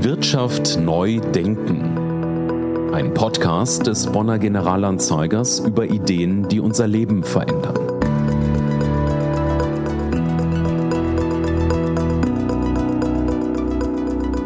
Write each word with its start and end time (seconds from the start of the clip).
Wirtschaft 0.00 0.78
neu 0.78 1.18
denken. 1.18 2.94
Ein 2.94 3.12
Podcast 3.14 3.88
des 3.88 4.06
Bonner 4.06 4.38
Generalanzeigers 4.38 5.58
über 5.58 5.86
Ideen, 5.86 6.46
die 6.48 6.60
unser 6.60 6.86
Leben 6.86 7.24
verändern. 7.24 7.74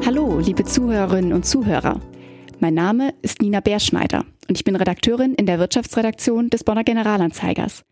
Hallo, 0.06 0.38
liebe 0.38 0.64
Zuhörerinnen 0.64 1.34
und 1.34 1.44
Zuhörer. 1.44 2.00
Mein 2.58 2.72
Name 2.72 3.12
ist 3.20 3.42
Nina 3.42 3.60
Bärschneider 3.60 4.24
und 4.48 4.56
ich 4.56 4.64
bin 4.64 4.74
Redakteurin 4.74 5.34
in 5.34 5.44
der 5.44 5.58
Wirtschaftsredaktion 5.58 6.48
des 6.48 6.64
Bonner 6.64 6.82
Generalanzeigers. 6.82 7.84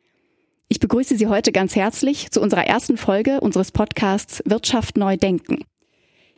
Ich 0.68 0.80
begrüße 0.80 1.18
Sie 1.18 1.26
heute 1.26 1.52
ganz 1.52 1.76
herzlich 1.76 2.30
zu 2.30 2.40
unserer 2.40 2.66
ersten 2.66 2.96
Folge 2.96 3.40
unseres 3.42 3.70
Podcasts 3.70 4.42
Wirtschaft 4.46 4.96
neu 4.96 5.18
denken. 5.18 5.58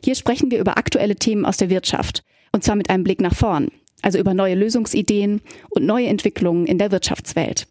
Hier 0.03 0.15
sprechen 0.15 0.51
wir 0.51 0.59
über 0.59 0.77
aktuelle 0.77 1.15
Themen 1.15 1.45
aus 1.45 1.57
der 1.57 1.69
Wirtschaft, 1.69 2.23
und 2.51 2.63
zwar 2.63 2.75
mit 2.75 2.89
einem 2.89 3.05
Blick 3.05 3.21
nach 3.21 3.33
vorn, 3.33 3.69
also 4.01 4.19
über 4.19 4.33
neue 4.33 4.55
Lösungsideen 4.55 5.41
und 5.69 5.85
neue 5.85 6.07
Entwicklungen 6.07 6.67
in 6.67 6.77
der 6.77 6.91
Wirtschaftswelt. 6.91 7.67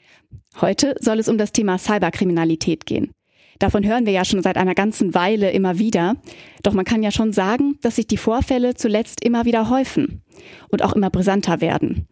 Heute 0.61 0.95
soll 0.99 1.19
es 1.19 1.29
um 1.29 1.37
das 1.37 1.53
Thema 1.53 1.77
Cyberkriminalität 1.77 2.87
gehen. 2.87 3.11
Davon 3.59 3.85
hören 3.85 4.07
wir 4.07 4.13
ja 4.15 4.25
schon 4.25 4.43
seit 4.43 4.57
einer 4.57 4.75
ganzen 4.75 5.15
Weile 5.15 5.51
immer 5.51 5.79
wieder. 5.79 6.17
Doch 6.63 6.73
man 6.73 6.87
kann 6.87 7.03
ja 7.03 7.11
schon 7.11 7.33
sagen, 7.33 7.79
dass 7.83 7.97
sich 7.97 8.07
die 8.07 8.17
Vorfälle 8.17 8.75
zuletzt 8.75 9.23
immer 9.23 9.45
wieder 9.45 9.69
häufen 9.69 10.23
und 10.71 10.83
auch 10.83 10.95
immer 10.95 11.11
brisanter 11.11 11.61
werden. 11.61 12.09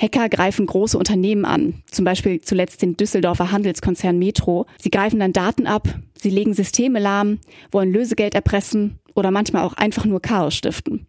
Hacker 0.00 0.28
greifen 0.28 0.66
große 0.66 0.98
Unternehmen 0.98 1.44
an, 1.44 1.82
zum 1.90 2.04
Beispiel 2.04 2.40
zuletzt 2.40 2.82
den 2.82 2.96
Düsseldorfer 2.96 3.52
Handelskonzern 3.52 4.18
Metro. 4.18 4.66
Sie 4.80 4.90
greifen 4.90 5.20
dann 5.20 5.32
Daten 5.32 5.66
ab, 5.66 5.88
sie 6.14 6.30
legen 6.30 6.54
Systeme 6.54 7.00
lahm, 7.00 7.38
wollen 7.70 7.92
Lösegeld 7.92 8.34
erpressen 8.34 8.98
oder 9.18 9.30
manchmal 9.30 9.64
auch 9.64 9.74
einfach 9.74 10.04
nur 10.04 10.20
Chaos 10.20 10.54
stiften. 10.54 11.06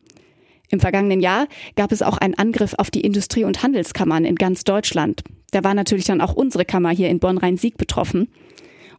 Im 0.72 0.80
vergangenen 0.80 1.20
Jahr 1.20 1.48
gab 1.76 1.92
es 1.92 2.02
auch 2.02 2.18
einen 2.18 2.36
Angriff 2.36 2.76
auf 2.78 2.92
die 2.92 3.02
Industrie- 3.02 3.44
und 3.44 3.64
Handelskammern 3.64 4.26
in 4.26 4.36
ganz 4.36 4.64
Deutschland. 4.64 5.24
Da 5.52 5.64
war 5.64 5.74
natürlich 5.74 6.06
dann 6.06 6.22
auch 6.22 6.34
unsere 6.34 6.66
Kammer 6.66 6.92
hier 6.92 7.10
in 7.10 7.20
Bonn-Rhein-Sieg 7.20 7.78
betroffen. 7.78 8.28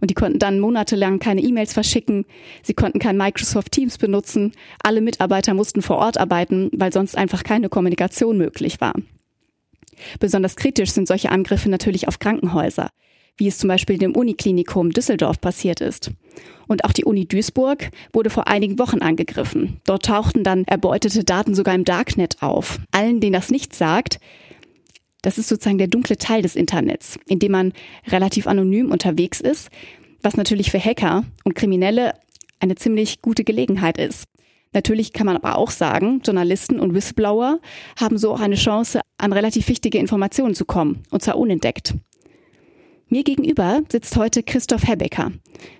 Und 0.00 0.10
die 0.10 0.14
konnten 0.14 0.38
dann 0.38 0.58
monatelang 0.58 1.18
keine 1.18 1.42
E-Mails 1.42 1.74
verschicken. 1.74 2.24
Sie 2.62 2.74
konnten 2.74 2.98
kein 2.98 3.16
Microsoft 3.16 3.70
Teams 3.70 3.98
benutzen. 3.98 4.52
Alle 4.82 5.00
Mitarbeiter 5.00 5.54
mussten 5.54 5.82
vor 5.82 5.98
Ort 5.98 6.18
arbeiten, 6.18 6.70
weil 6.72 6.92
sonst 6.92 7.16
einfach 7.16 7.44
keine 7.44 7.68
Kommunikation 7.68 8.38
möglich 8.38 8.80
war. 8.80 8.94
Besonders 10.18 10.56
kritisch 10.56 10.90
sind 10.90 11.06
solche 11.06 11.30
Angriffe 11.30 11.68
natürlich 11.68 12.08
auf 12.08 12.18
Krankenhäuser 12.18 12.90
wie 13.40 13.48
es 13.48 13.58
zum 13.58 13.68
Beispiel 13.68 13.98
dem 13.98 14.14
Uniklinikum 14.14 14.90
Düsseldorf 14.90 15.40
passiert 15.40 15.80
ist. 15.80 16.12
Und 16.70 16.84
auch 16.84 16.92
die 16.92 17.04
Uni 17.04 17.26
Duisburg 17.26 17.90
wurde 18.12 18.30
vor 18.30 18.46
einigen 18.46 18.78
Wochen 18.78 19.02
angegriffen. 19.02 19.80
Dort 19.86 20.04
tauchten 20.04 20.44
dann 20.44 20.62
erbeutete 20.66 21.24
Daten 21.24 21.56
sogar 21.56 21.74
im 21.74 21.84
Darknet 21.84 22.36
auf. 22.44 22.78
Allen, 22.92 23.18
denen 23.18 23.32
das 23.32 23.50
nichts 23.50 23.76
sagt, 23.76 24.20
das 25.20 25.36
ist 25.36 25.48
sozusagen 25.48 25.78
der 25.78 25.88
dunkle 25.88 26.16
Teil 26.16 26.42
des 26.42 26.54
Internets, 26.54 27.18
in 27.26 27.40
dem 27.40 27.50
man 27.50 27.72
relativ 28.06 28.46
anonym 28.46 28.92
unterwegs 28.92 29.40
ist, 29.40 29.68
was 30.22 30.36
natürlich 30.36 30.70
für 30.70 30.78
Hacker 30.78 31.24
und 31.42 31.56
Kriminelle 31.56 32.14
eine 32.60 32.76
ziemlich 32.76 33.20
gute 33.20 33.42
Gelegenheit 33.42 33.98
ist. 33.98 34.26
Natürlich 34.72 35.12
kann 35.12 35.26
man 35.26 35.36
aber 35.36 35.58
auch 35.58 35.72
sagen, 35.72 36.22
Journalisten 36.24 36.78
und 36.78 36.94
Whistleblower 36.94 37.58
haben 37.98 38.16
so 38.16 38.32
auch 38.32 38.40
eine 38.40 38.54
Chance, 38.54 39.00
an 39.18 39.32
relativ 39.32 39.66
wichtige 39.66 39.98
Informationen 39.98 40.54
zu 40.54 40.66
kommen, 40.66 41.02
und 41.10 41.20
zwar 41.20 41.36
unentdeckt. 41.36 41.94
Mir 43.12 43.24
gegenüber 43.24 43.82
sitzt 43.90 44.16
heute 44.16 44.44
Christoph 44.44 44.86
Hebecker, 44.86 45.32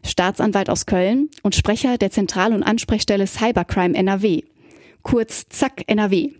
Staatsanwalt 0.05 0.69
aus 0.69 0.85
Köln 0.85 1.31
und 1.45 1.55
Sprecher 1.55 1.97
der 1.97 2.11
Zentral- 2.11 2.53
und 2.53 2.65
Ansprechstelle 2.65 3.29
Cybercrime 3.29 3.95
NRW, 3.95 4.43
kurz 5.03 5.49
ZAK 5.49 5.85
NRW. 5.87 6.33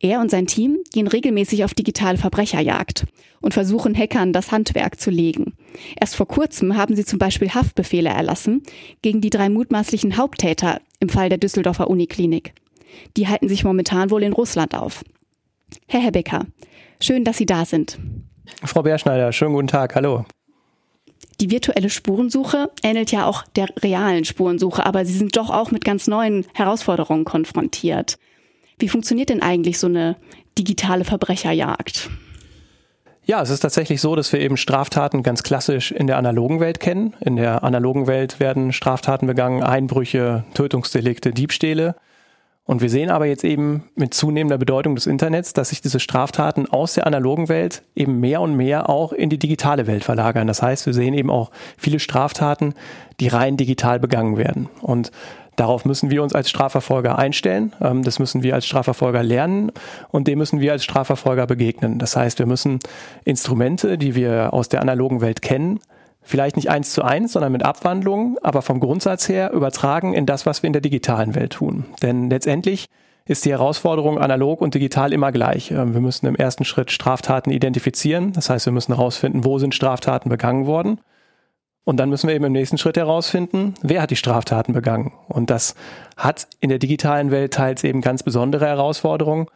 Er 0.00 0.18
und 0.18 0.28
sein 0.28 0.48
Team 0.48 0.78
gehen 0.92 1.06
regelmäßig 1.06 1.62
auf 1.62 1.74
digitale 1.74 2.18
Verbrecherjagd 2.18 3.06
und 3.40 3.54
versuchen 3.54 3.96
Hackern 3.96 4.32
das 4.32 4.50
Handwerk 4.50 4.98
zu 4.98 5.10
legen. 5.10 5.52
Erst 6.00 6.16
vor 6.16 6.26
kurzem 6.26 6.76
haben 6.76 6.96
sie 6.96 7.04
zum 7.04 7.20
Beispiel 7.20 7.50
Haftbefehle 7.50 8.10
erlassen 8.10 8.64
gegen 9.02 9.20
die 9.20 9.30
drei 9.30 9.48
mutmaßlichen 9.50 10.16
Haupttäter 10.16 10.80
im 10.98 11.10
Fall 11.10 11.28
der 11.28 11.38
Düsseldorfer 11.38 11.88
Uniklinik. 11.88 12.54
Die 13.16 13.28
halten 13.28 13.48
sich 13.48 13.62
momentan 13.62 14.10
wohl 14.10 14.24
in 14.24 14.32
Russland 14.32 14.74
auf. 14.74 15.04
Herr 15.86 16.00
Hebecker, 16.00 16.46
schön, 17.00 17.22
dass 17.22 17.38
Sie 17.38 17.46
da 17.46 17.64
sind. 17.64 18.00
Frau 18.64 18.82
Bärschneider, 18.82 19.32
schönen 19.32 19.54
guten 19.54 19.68
Tag, 19.68 19.94
hallo. 19.94 20.24
Die 21.40 21.50
virtuelle 21.50 21.90
Spurensuche 21.90 22.70
ähnelt 22.82 23.10
ja 23.10 23.26
auch 23.26 23.44
der 23.56 23.66
realen 23.82 24.24
Spurensuche, 24.24 24.84
aber 24.86 25.04
sie 25.04 25.14
sind 25.16 25.36
doch 25.36 25.50
auch 25.50 25.70
mit 25.70 25.84
ganz 25.84 26.06
neuen 26.06 26.46
Herausforderungen 26.54 27.24
konfrontiert. 27.24 28.18
Wie 28.78 28.88
funktioniert 28.88 29.28
denn 29.28 29.42
eigentlich 29.42 29.78
so 29.78 29.86
eine 29.86 30.16
digitale 30.58 31.04
Verbrecherjagd? 31.04 32.10
Ja, 33.24 33.40
es 33.40 33.50
ist 33.50 33.60
tatsächlich 33.60 34.00
so, 34.00 34.16
dass 34.16 34.32
wir 34.32 34.40
eben 34.40 34.56
Straftaten 34.56 35.22
ganz 35.22 35.44
klassisch 35.44 35.92
in 35.92 36.08
der 36.08 36.16
analogen 36.16 36.58
Welt 36.58 36.80
kennen. 36.80 37.14
In 37.20 37.36
der 37.36 37.62
analogen 37.62 38.08
Welt 38.08 38.40
werden 38.40 38.72
Straftaten 38.72 39.28
begangen, 39.28 39.62
Einbrüche, 39.62 40.44
Tötungsdelikte, 40.54 41.30
Diebstähle. 41.32 41.94
Und 42.64 42.80
wir 42.80 42.88
sehen 42.88 43.10
aber 43.10 43.26
jetzt 43.26 43.42
eben 43.42 43.90
mit 43.96 44.14
zunehmender 44.14 44.56
Bedeutung 44.56 44.94
des 44.94 45.06
Internets, 45.06 45.52
dass 45.52 45.70
sich 45.70 45.80
diese 45.80 45.98
Straftaten 45.98 46.66
aus 46.66 46.94
der 46.94 47.06
analogen 47.06 47.48
Welt 47.48 47.82
eben 47.96 48.20
mehr 48.20 48.40
und 48.40 48.56
mehr 48.56 48.88
auch 48.88 49.12
in 49.12 49.30
die 49.30 49.38
digitale 49.38 49.88
Welt 49.88 50.04
verlagern. 50.04 50.46
Das 50.46 50.62
heißt, 50.62 50.86
wir 50.86 50.94
sehen 50.94 51.14
eben 51.14 51.30
auch 51.30 51.50
viele 51.76 51.98
Straftaten, 51.98 52.74
die 53.18 53.28
rein 53.28 53.56
digital 53.56 53.98
begangen 53.98 54.36
werden. 54.36 54.68
Und 54.80 55.10
Darauf 55.56 55.84
müssen 55.84 56.10
wir 56.10 56.22
uns 56.22 56.34
als 56.34 56.48
Strafverfolger 56.48 57.18
einstellen. 57.18 57.74
Ähm, 57.80 58.02
das 58.02 58.18
müssen 58.18 58.42
wir 58.42 58.54
als 58.54 58.66
Strafverfolger 58.66 59.22
lernen 59.22 59.70
und 60.10 60.26
dem 60.26 60.38
müssen 60.38 60.60
wir 60.60 60.72
als 60.72 60.82
Strafverfolger 60.82 61.46
begegnen. 61.46 61.98
Das 61.98 62.16
heißt, 62.16 62.38
wir 62.38 62.46
müssen 62.46 62.78
Instrumente, 63.24 63.98
die 63.98 64.14
wir 64.14 64.54
aus 64.54 64.70
der 64.70 64.80
analogen 64.80 65.20
Welt 65.20 65.42
kennen, 65.42 65.80
vielleicht 66.22 66.56
nicht 66.56 66.70
eins 66.70 66.92
zu 66.92 67.02
eins, 67.02 67.32
sondern 67.32 67.52
mit 67.52 67.64
Abwandlungen, 67.64 68.36
aber 68.42 68.62
vom 68.62 68.80
Grundsatz 68.80 69.28
her 69.28 69.52
übertragen 69.52 70.14
in 70.14 70.26
das, 70.26 70.46
was 70.46 70.62
wir 70.62 70.68
in 70.68 70.72
der 70.72 70.82
digitalen 70.82 71.34
Welt 71.34 71.52
tun. 71.54 71.84
Denn 72.02 72.30
letztendlich 72.30 72.86
ist 73.24 73.44
die 73.44 73.50
Herausforderung 73.50 74.18
analog 74.18 74.60
und 74.60 74.74
digital 74.74 75.12
immer 75.12 75.32
gleich. 75.32 75.70
Ähm, 75.70 75.94
wir 75.94 76.00
müssen 76.00 76.26
im 76.26 76.36
ersten 76.36 76.64
Schritt 76.64 76.90
Straftaten 76.90 77.50
identifizieren. 77.50 78.32
Das 78.32 78.50
heißt, 78.50 78.66
wir 78.66 78.72
müssen 78.72 78.94
herausfinden, 78.94 79.44
wo 79.44 79.58
sind 79.58 79.74
Straftaten 79.74 80.28
begangen 80.28 80.66
worden. 80.66 81.00
Und 81.84 81.96
dann 81.98 82.10
müssen 82.10 82.28
wir 82.28 82.34
eben 82.34 82.44
im 82.44 82.52
nächsten 82.52 82.78
Schritt 82.78 82.96
herausfinden, 82.96 83.74
wer 83.82 84.02
hat 84.02 84.10
die 84.10 84.16
Straftaten 84.16 84.72
begangen. 84.72 85.12
Und 85.28 85.50
das 85.50 85.74
hat 86.16 86.46
in 86.60 86.68
der 86.68 86.78
digitalen 86.78 87.32
Welt 87.32 87.54
teils 87.54 87.82
eben 87.82 88.00
ganz 88.00 88.22
besondere 88.22 88.66
Herausforderungen. 88.66 89.46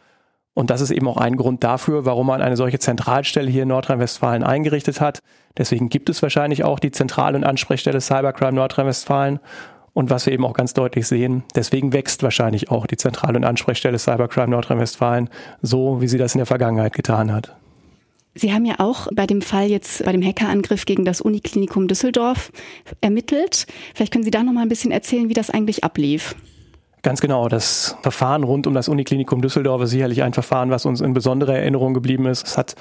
Und 0.57 0.71
das 0.71 0.81
ist 0.81 0.89
eben 0.89 1.07
auch 1.07 1.17
ein 1.17 1.35
Grund 1.35 1.63
dafür, 1.63 2.05
warum 2.05 2.25
man 2.25 2.41
eine 2.41 2.57
solche 2.57 2.79
Zentralstelle 2.79 3.47
hier 3.47 3.61
in 3.61 3.69
Nordrhein-Westfalen 3.69 4.41
eingerichtet 4.43 4.99
hat. 4.99 5.19
Deswegen 5.55 5.87
gibt 5.87 6.09
es 6.09 6.23
wahrscheinlich 6.23 6.63
auch 6.63 6.79
die 6.79 6.89
Zentrale 6.89 7.37
und 7.37 7.43
Ansprechstelle 7.43 8.01
Cybercrime 8.01 8.53
Nordrhein-Westfalen. 8.53 9.39
Und 9.93 10.09
was 10.09 10.25
wir 10.25 10.33
eben 10.33 10.43
auch 10.43 10.55
ganz 10.55 10.73
deutlich 10.73 11.05
sehen, 11.05 11.43
deswegen 11.53 11.93
wächst 11.93 12.23
wahrscheinlich 12.23 12.71
auch 12.71 12.87
die 12.87 12.97
Zentrale 12.97 13.37
und 13.37 13.43
Ansprechstelle 13.43 13.99
Cybercrime 13.99 14.47
Nordrhein-Westfalen 14.47 15.29
so, 15.61 16.01
wie 16.01 16.07
sie 16.07 16.17
das 16.17 16.33
in 16.33 16.39
der 16.39 16.47
Vergangenheit 16.47 16.93
getan 16.93 17.31
hat. 17.31 17.55
Sie 18.33 18.51
haben 18.51 18.65
ja 18.65 18.79
auch 18.79 19.09
bei 19.13 19.27
dem 19.27 19.43
Fall 19.43 19.67
jetzt, 19.67 20.05
bei 20.05 20.11
dem 20.11 20.23
Hackerangriff 20.23 20.85
gegen 20.85 21.05
das 21.05 21.21
Uniklinikum 21.21 21.87
Düsseldorf 21.87 22.51
ermittelt. 22.99 23.67
Vielleicht 23.93 24.11
können 24.11 24.23
Sie 24.23 24.31
da 24.31 24.41
noch 24.41 24.53
mal 24.53 24.63
ein 24.63 24.69
bisschen 24.69 24.89
erzählen, 24.89 25.29
wie 25.29 25.35
das 25.35 25.51
eigentlich 25.51 25.83
ablief. 25.83 26.35
Ganz 27.07 27.21
genau. 27.21 27.47
Das 27.47 27.95
Verfahren 28.01 28.43
rund 28.43 28.67
um 28.67 28.73
das 28.73 28.89
Uniklinikum 28.89 29.41
Düsseldorf 29.41 29.81
ist 29.81 29.91
sicherlich 29.91 30.23
ein 30.23 30.33
Verfahren, 30.33 30.71
was 30.71 30.85
uns 30.85 30.99
in 30.99 31.13
besonderer 31.13 31.55
Erinnerung 31.55 31.93
geblieben 31.93 32.25
ist. 32.25 32.45
Es 32.45 32.57
hat 32.57 32.75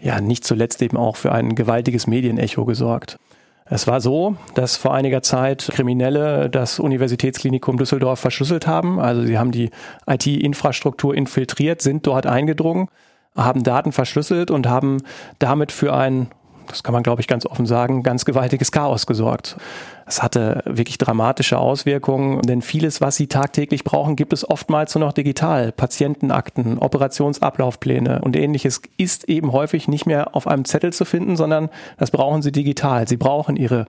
ja 0.00 0.20
nicht 0.20 0.42
zuletzt 0.42 0.82
eben 0.82 0.96
auch 0.96 1.14
für 1.14 1.30
ein 1.30 1.54
gewaltiges 1.54 2.08
Medienecho 2.08 2.64
gesorgt. 2.64 3.20
Es 3.66 3.86
war 3.86 4.00
so, 4.00 4.34
dass 4.56 4.76
vor 4.76 4.94
einiger 4.94 5.22
Zeit 5.22 5.70
Kriminelle 5.72 6.50
das 6.50 6.80
Universitätsklinikum 6.80 7.76
Düsseldorf 7.76 8.18
verschlüsselt 8.18 8.66
haben. 8.66 8.98
Also 8.98 9.22
sie 9.22 9.38
haben 9.38 9.52
die 9.52 9.70
IT-Infrastruktur 10.08 11.14
infiltriert, 11.14 11.80
sind 11.80 12.04
dort 12.04 12.26
eingedrungen, 12.26 12.88
haben 13.36 13.62
Daten 13.62 13.92
verschlüsselt 13.92 14.50
und 14.50 14.68
haben 14.68 15.04
damit 15.38 15.70
für 15.70 15.94
ein 15.94 16.26
das 16.68 16.82
kann 16.82 16.92
man 16.92 17.02
glaube 17.02 17.20
ich 17.20 17.26
ganz 17.26 17.46
offen 17.46 17.66
sagen, 17.66 18.02
ganz 18.02 18.24
gewaltiges 18.24 18.72
Chaos 18.72 19.06
gesorgt. 19.06 19.56
Es 20.06 20.22
hatte 20.22 20.62
wirklich 20.64 20.96
dramatische 20.96 21.58
Auswirkungen, 21.58 22.40
denn 22.42 22.62
vieles, 22.62 23.00
was 23.00 23.16
sie 23.16 23.26
tagtäglich 23.26 23.84
brauchen, 23.84 24.16
gibt 24.16 24.32
es 24.32 24.48
oftmals 24.48 24.94
nur 24.94 25.04
noch 25.04 25.12
digital. 25.12 25.72
Patientenakten, 25.72 26.78
Operationsablaufpläne 26.78 28.20
und 28.22 28.34
ähnliches 28.36 28.80
ist 28.96 29.28
eben 29.28 29.52
häufig 29.52 29.88
nicht 29.88 30.06
mehr 30.06 30.34
auf 30.34 30.46
einem 30.46 30.64
Zettel 30.64 30.92
zu 30.92 31.04
finden, 31.04 31.36
sondern 31.36 31.68
das 31.98 32.10
brauchen 32.10 32.40
sie 32.40 32.52
digital. 32.52 33.06
Sie 33.06 33.18
brauchen 33.18 33.56
ihre 33.56 33.86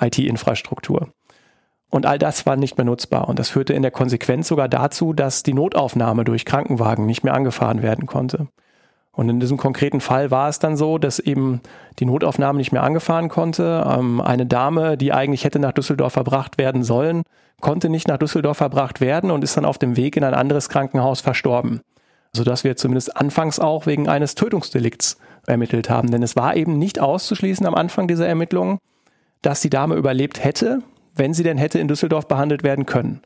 IT-Infrastruktur. 0.00 1.08
Und 1.90 2.06
all 2.06 2.18
das 2.18 2.44
war 2.44 2.56
nicht 2.56 2.76
mehr 2.76 2.84
nutzbar. 2.84 3.28
Und 3.28 3.38
das 3.38 3.50
führte 3.50 3.72
in 3.72 3.82
der 3.82 3.92
Konsequenz 3.92 4.48
sogar 4.48 4.68
dazu, 4.68 5.12
dass 5.12 5.44
die 5.44 5.54
Notaufnahme 5.54 6.24
durch 6.24 6.44
Krankenwagen 6.44 7.06
nicht 7.06 7.22
mehr 7.22 7.34
angefahren 7.34 7.82
werden 7.82 8.06
konnte. 8.06 8.48
Und 9.16 9.28
in 9.28 9.40
diesem 9.40 9.56
konkreten 9.56 10.00
Fall 10.00 10.30
war 10.30 10.48
es 10.48 10.58
dann 10.58 10.76
so, 10.76 10.98
dass 10.98 11.18
eben 11.18 11.60
die 11.98 12.04
Notaufnahme 12.04 12.58
nicht 12.58 12.72
mehr 12.72 12.82
angefahren 12.82 13.28
konnte. 13.28 13.86
Ähm, 13.88 14.20
eine 14.20 14.46
Dame, 14.46 14.96
die 14.96 15.12
eigentlich 15.12 15.44
hätte 15.44 15.58
nach 15.58 15.72
Düsseldorf 15.72 16.14
verbracht 16.14 16.58
werden 16.58 16.82
sollen, 16.82 17.22
konnte 17.60 17.88
nicht 17.88 18.08
nach 18.08 18.18
Düsseldorf 18.18 18.58
verbracht 18.58 19.00
werden 19.00 19.30
und 19.30 19.44
ist 19.44 19.56
dann 19.56 19.64
auf 19.64 19.78
dem 19.78 19.96
Weg 19.96 20.16
in 20.16 20.24
ein 20.24 20.34
anderes 20.34 20.68
Krankenhaus 20.68 21.20
verstorben. 21.20 21.80
Sodass 22.32 22.64
wir 22.64 22.76
zumindest 22.76 23.16
anfangs 23.16 23.60
auch 23.60 23.86
wegen 23.86 24.08
eines 24.08 24.34
Tötungsdelikts 24.34 25.18
ermittelt 25.46 25.88
haben. 25.88 26.10
Denn 26.10 26.22
es 26.22 26.34
war 26.34 26.56
eben 26.56 26.78
nicht 26.78 26.98
auszuschließen 26.98 27.66
am 27.66 27.74
Anfang 27.76 28.08
dieser 28.08 28.26
Ermittlungen, 28.26 28.78
dass 29.42 29.60
die 29.60 29.70
Dame 29.70 29.94
überlebt 29.94 30.42
hätte, 30.42 30.80
wenn 31.14 31.34
sie 31.34 31.44
denn 31.44 31.58
hätte 31.58 31.78
in 31.78 31.86
Düsseldorf 31.86 32.26
behandelt 32.26 32.64
werden 32.64 32.86
können. 32.86 33.22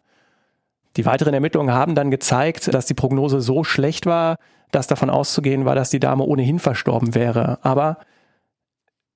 Die 0.99 1.07
weiteren 1.07 1.33
Ermittlungen 1.33 1.73
haben 1.73 1.95
dann 1.95 2.11
gezeigt, 2.11 2.75
dass 2.75 2.87
die 2.87 2.95
Prognose 2.95 3.41
so 3.41 3.65
schlecht 3.65 4.05
war, 4.05 4.37
dass 4.71 4.87
davon 4.87 5.11
auszugehen 5.11 5.65
war, 5.65 5.75
dass 5.75 5.91
die 5.91 6.01
Dame 6.01 6.25
ohnehin 6.25 6.59
verstorben 6.59 7.15
wäre. 7.15 7.59
Aber 7.63 7.99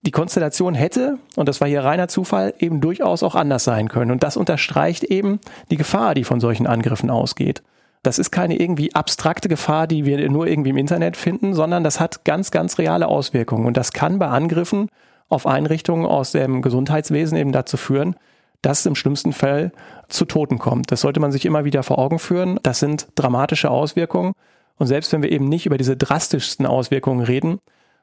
die 0.04 0.10
Konstellation 0.10 0.74
hätte, 0.74 1.18
und 1.36 1.48
das 1.48 1.60
war 1.60 1.68
hier 1.68 1.84
reiner 1.84 2.08
Zufall, 2.08 2.54
eben 2.58 2.80
durchaus 2.80 3.22
auch 3.22 3.34
anders 3.34 3.64
sein 3.64 3.88
können. 3.88 4.10
Und 4.10 4.22
das 4.22 4.36
unterstreicht 4.36 5.04
eben 5.04 5.40
die 5.70 5.76
Gefahr, 5.76 6.14
die 6.14 6.24
von 6.24 6.40
solchen 6.40 6.66
Angriffen 6.66 7.10
ausgeht. 7.10 7.62
Das 8.02 8.18
ist 8.18 8.32
keine 8.32 8.56
irgendwie 8.56 8.94
abstrakte 8.96 9.48
Gefahr, 9.48 9.86
die 9.86 10.04
wir 10.04 10.28
nur 10.28 10.48
irgendwie 10.48 10.70
im 10.70 10.76
Internet 10.76 11.16
finden, 11.16 11.54
sondern 11.54 11.84
das 11.84 12.00
hat 12.00 12.24
ganz, 12.24 12.50
ganz 12.50 12.78
reale 12.78 13.06
Auswirkungen. 13.06 13.64
Und 13.64 13.76
das 13.76 13.92
kann 13.92 14.18
bei 14.18 14.26
Angriffen 14.26 14.88
auf 15.28 15.46
Einrichtungen 15.46 16.04
aus 16.04 16.32
dem 16.32 16.62
Gesundheitswesen 16.62 17.38
eben 17.38 17.52
dazu 17.52 17.76
führen, 17.76 18.16
dass 18.60 18.80
es 18.80 18.86
im 18.86 18.96
schlimmsten 18.96 19.32
Fall 19.32 19.70
zu 20.08 20.24
Toten 20.24 20.58
kommt. 20.58 20.90
Das 20.90 21.00
sollte 21.00 21.20
man 21.20 21.30
sich 21.30 21.46
immer 21.46 21.64
wieder 21.64 21.84
vor 21.84 21.98
Augen 21.98 22.18
führen. 22.18 22.58
Das 22.64 22.80
sind 22.80 23.06
dramatische 23.14 23.70
Auswirkungen. 23.70 24.32
Und 24.78 24.86
selbst 24.86 25.12
wenn 25.12 25.22
wir 25.22 25.32
eben 25.32 25.48
nicht 25.48 25.66
über 25.66 25.78
diese 25.78 25.96
drastischsten 25.96 26.66
Auswirkungen 26.66 27.24
reden, 27.24 27.58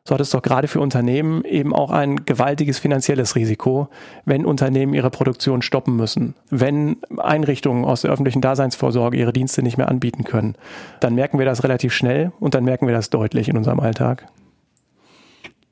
so 0.10 0.16
hat 0.16 0.22
es 0.22 0.30
doch 0.30 0.42
gerade 0.42 0.68
für 0.68 0.80
Unternehmen 0.80 1.44
eben 1.44 1.74
auch 1.76 1.92
ein 1.92 2.26
gewaltiges 2.26 2.80
finanzielles 2.80 3.36
Risiko, 3.36 3.90
wenn 4.26 4.46
Unternehmen 4.46 4.94
ihre 4.94 5.10
Produktion 5.10 5.62
stoppen 5.62 5.96
müssen, 5.96 6.36
wenn 6.50 6.98
Einrichtungen 7.18 7.86
aus 7.86 8.02
der 8.02 8.12
öffentlichen 8.12 8.42
Daseinsvorsorge 8.42 9.18
ihre 9.18 9.34
Dienste 9.34 9.62
nicht 9.62 9.78
mehr 9.78 9.90
anbieten 9.90 10.24
können. 10.24 10.56
Dann 11.00 11.16
merken 11.16 11.38
wir 11.38 11.46
das 11.46 11.64
relativ 11.64 11.94
schnell 11.94 12.32
und 12.40 12.56
dann 12.56 12.64
merken 12.64 12.88
wir 12.88 12.94
das 12.94 13.10
deutlich 13.10 13.50
in 13.50 13.58
unserem 13.58 13.80
Alltag. 13.80 14.28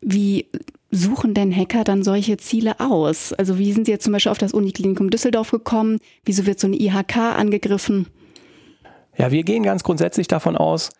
Wie 0.01 0.47
suchen 0.91 1.33
denn 1.33 1.55
Hacker 1.55 1.83
dann 1.83 2.03
solche 2.03 2.37
Ziele 2.37 2.79
aus? 2.79 3.33
Also 3.33 3.57
wie 3.57 3.73
sind 3.73 3.85
Sie 3.85 3.91
jetzt 3.91 4.03
zum 4.03 4.13
Beispiel 4.13 4.31
auf 4.31 4.37
das 4.37 4.53
Uniklinikum 4.53 5.09
Düsseldorf 5.09 5.51
gekommen? 5.51 5.99
Wieso 6.23 6.45
wird 6.45 6.59
so 6.59 6.67
eine 6.67 6.79
IHK 6.79 7.17
angegriffen? 7.17 8.07
Ja, 9.17 9.31
wir 9.31 9.43
gehen 9.43 9.63
ganz 9.63 9.83
grundsätzlich 9.83 10.27
davon 10.27 10.55
aus, 10.55 10.91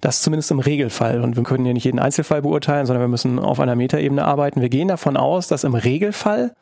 dass 0.00 0.22
zumindest 0.22 0.50
im 0.50 0.58
Regelfall, 0.58 1.20
und 1.22 1.36
wir 1.36 1.42
können 1.42 1.64
ja 1.66 1.72
nicht 1.72 1.84
jeden 1.84 1.98
Einzelfall 1.98 2.42
beurteilen, 2.42 2.86
sondern 2.86 3.02
wir 3.02 3.08
müssen 3.08 3.38
auf 3.38 3.60
einer 3.60 3.76
Metaebene 3.76 4.24
arbeiten. 4.24 4.60
Wir 4.60 4.68
gehen 4.68 4.88
davon 4.88 5.16
aus, 5.16 5.48
dass 5.48 5.64
im 5.64 5.74
Regelfall 5.74 6.54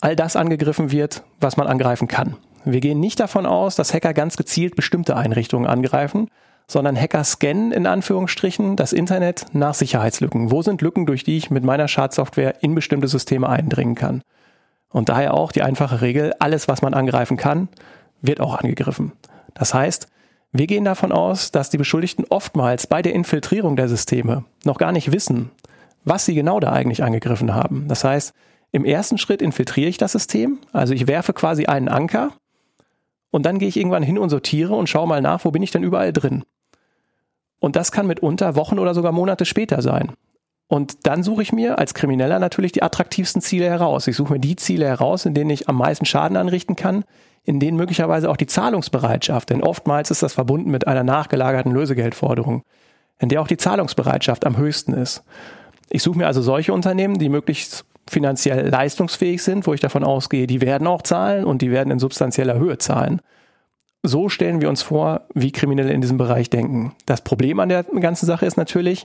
all 0.00 0.16
das 0.16 0.36
angegriffen 0.36 0.90
wird, 0.92 1.24
was 1.40 1.56
man 1.56 1.66
angreifen 1.66 2.08
kann. 2.08 2.36
Wir 2.64 2.80
gehen 2.80 3.00
nicht 3.00 3.20
davon 3.20 3.46
aus, 3.46 3.76
dass 3.76 3.94
Hacker 3.94 4.12
ganz 4.14 4.36
gezielt 4.36 4.76
bestimmte 4.76 5.16
Einrichtungen 5.16 5.68
angreifen, 5.68 6.28
sondern 6.66 7.00
Hacker 7.00 7.24
scannen 7.24 7.72
in 7.72 7.86
Anführungsstrichen 7.86 8.76
das 8.76 8.92
Internet 8.92 9.46
nach 9.52 9.74
Sicherheitslücken. 9.74 10.50
Wo 10.50 10.62
sind 10.62 10.82
Lücken, 10.82 11.06
durch 11.06 11.24
die 11.24 11.38
ich 11.38 11.50
mit 11.50 11.64
meiner 11.64 11.88
Schadsoftware 11.88 12.62
in 12.62 12.74
bestimmte 12.74 13.08
Systeme 13.08 13.48
eindringen 13.48 13.94
kann? 13.94 14.22
Und 14.90 15.08
daher 15.08 15.34
auch 15.34 15.52
die 15.52 15.62
einfache 15.62 16.02
Regel, 16.02 16.34
alles, 16.38 16.68
was 16.68 16.82
man 16.82 16.94
angreifen 16.94 17.36
kann, 17.36 17.68
wird 18.20 18.40
auch 18.40 18.56
angegriffen. 18.56 19.12
Das 19.54 19.72
heißt, 19.72 20.08
wir 20.52 20.66
gehen 20.66 20.84
davon 20.84 21.12
aus, 21.12 21.50
dass 21.50 21.70
die 21.70 21.76
Beschuldigten 21.76 22.24
oftmals 22.28 22.86
bei 22.86 23.02
der 23.02 23.14
Infiltrierung 23.14 23.76
der 23.76 23.88
Systeme 23.88 24.44
noch 24.64 24.78
gar 24.78 24.92
nicht 24.92 25.12
wissen, 25.12 25.50
was 26.04 26.24
sie 26.24 26.34
genau 26.34 26.58
da 26.58 26.72
eigentlich 26.72 27.02
angegriffen 27.02 27.54
haben. 27.54 27.86
Das 27.88 28.04
heißt, 28.04 28.32
im 28.72 28.84
ersten 28.84 29.18
Schritt 29.18 29.42
infiltriere 29.42 29.88
ich 29.88 29.98
das 29.98 30.12
System, 30.12 30.58
also 30.72 30.94
ich 30.94 31.06
werfe 31.06 31.32
quasi 31.32 31.66
einen 31.66 31.88
Anker 31.88 32.32
und 33.30 33.44
dann 33.44 33.58
gehe 33.58 33.68
ich 33.68 33.76
irgendwann 33.76 34.02
hin 34.02 34.18
und 34.18 34.30
sortiere 34.30 34.74
und 34.74 34.88
schaue 34.88 35.08
mal 35.08 35.20
nach, 35.20 35.44
wo 35.44 35.50
bin 35.50 35.62
ich 35.62 35.70
denn 35.70 35.82
überall 35.82 36.12
drin. 36.12 36.44
Und 37.60 37.76
das 37.76 37.92
kann 37.92 38.06
mitunter 38.06 38.54
Wochen 38.56 38.78
oder 38.78 38.94
sogar 38.94 39.12
Monate 39.12 39.44
später 39.44 39.82
sein. 39.82 40.12
Und 40.68 41.06
dann 41.06 41.22
suche 41.22 41.42
ich 41.42 41.52
mir 41.52 41.78
als 41.78 41.94
Krimineller 41.94 42.38
natürlich 42.38 42.72
die 42.72 42.82
attraktivsten 42.82 43.40
Ziele 43.40 43.66
heraus. 43.66 44.06
Ich 44.06 44.16
suche 44.16 44.34
mir 44.34 44.38
die 44.38 44.56
Ziele 44.56 44.86
heraus, 44.86 45.24
in 45.24 45.34
denen 45.34 45.50
ich 45.50 45.68
am 45.68 45.76
meisten 45.76 46.04
Schaden 46.04 46.36
anrichten 46.36 46.76
kann, 46.76 47.04
in 47.48 47.60
denen 47.60 47.78
möglicherweise 47.78 48.28
auch 48.28 48.36
die 48.36 48.46
Zahlungsbereitschaft, 48.46 49.48
denn 49.48 49.62
oftmals 49.62 50.10
ist 50.10 50.22
das 50.22 50.34
verbunden 50.34 50.70
mit 50.70 50.86
einer 50.86 51.02
nachgelagerten 51.02 51.72
Lösegeldforderung, 51.72 52.62
in 53.18 53.30
der 53.30 53.40
auch 53.40 53.48
die 53.48 53.56
Zahlungsbereitschaft 53.56 54.44
am 54.44 54.58
höchsten 54.58 54.92
ist. 54.92 55.24
Ich 55.88 56.02
suche 56.02 56.18
mir 56.18 56.26
also 56.26 56.42
solche 56.42 56.74
Unternehmen, 56.74 57.18
die 57.18 57.30
möglichst 57.30 57.86
finanziell 58.06 58.68
leistungsfähig 58.68 59.42
sind, 59.42 59.66
wo 59.66 59.72
ich 59.72 59.80
davon 59.80 60.04
ausgehe, 60.04 60.46
die 60.46 60.60
werden 60.60 60.86
auch 60.86 61.00
zahlen 61.00 61.46
und 61.46 61.62
die 61.62 61.70
werden 61.70 61.90
in 61.90 61.98
substanzieller 61.98 62.58
Höhe 62.58 62.76
zahlen. 62.76 63.22
So 64.02 64.28
stellen 64.28 64.60
wir 64.60 64.68
uns 64.68 64.82
vor, 64.82 65.22
wie 65.32 65.50
Kriminelle 65.50 65.94
in 65.94 66.02
diesem 66.02 66.18
Bereich 66.18 66.50
denken. 66.50 66.92
Das 67.06 67.22
Problem 67.22 67.60
an 67.60 67.70
der 67.70 67.84
ganzen 67.84 68.26
Sache 68.26 68.44
ist 68.44 68.58
natürlich, 68.58 69.04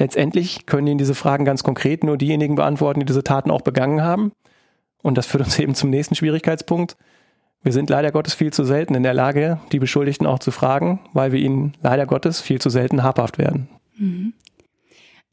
letztendlich 0.00 0.66
können 0.66 0.88
Ihnen 0.88 0.98
diese 0.98 1.14
Fragen 1.14 1.44
ganz 1.44 1.62
konkret 1.62 2.02
nur 2.02 2.18
diejenigen 2.18 2.56
beantworten, 2.56 2.98
die 2.98 3.06
diese 3.06 3.22
Taten 3.22 3.52
auch 3.52 3.62
begangen 3.62 4.02
haben. 4.02 4.32
Und 5.00 5.16
das 5.16 5.26
führt 5.26 5.44
uns 5.44 5.56
eben 5.60 5.76
zum 5.76 5.90
nächsten 5.90 6.16
Schwierigkeitspunkt. 6.16 6.96
Wir 7.62 7.72
sind 7.72 7.90
leider 7.90 8.12
Gottes 8.12 8.34
viel 8.34 8.52
zu 8.52 8.64
selten 8.64 8.94
in 8.94 9.02
der 9.02 9.14
Lage, 9.14 9.60
die 9.72 9.78
Beschuldigten 9.78 10.26
auch 10.26 10.38
zu 10.38 10.50
fragen, 10.50 11.00
weil 11.12 11.32
wir 11.32 11.40
ihnen 11.40 11.72
leider 11.82 12.06
Gottes 12.06 12.40
viel 12.40 12.60
zu 12.60 12.70
selten 12.70 13.02
habhaft 13.02 13.38
werden. 13.38 13.68
Mhm. 13.96 14.32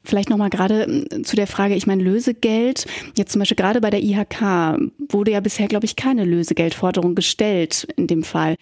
Vielleicht 0.06 0.30
nochmal 0.30 0.50
gerade 0.50 0.84
ähm, 0.84 1.24
zu 1.24 1.36
der 1.36 1.46
Frage, 1.46 1.74
ich 1.74 1.86
meine, 1.86 2.02
Lösegeld, 2.02 2.86
jetzt 3.16 3.32
zum 3.32 3.40
Beispiel 3.40 3.56
gerade 3.56 3.80
bei 3.80 3.90
der 3.90 4.02
IHK 4.02 4.78
wurde 5.08 5.32
ja 5.32 5.40
bisher, 5.40 5.66
glaube 5.66 5.84
ich, 5.84 5.96
keine 5.96 6.24
Lösegeldforderung 6.24 7.14
gestellt 7.14 7.88
in 7.96 8.06
dem 8.06 8.22
Fall. 8.22 8.54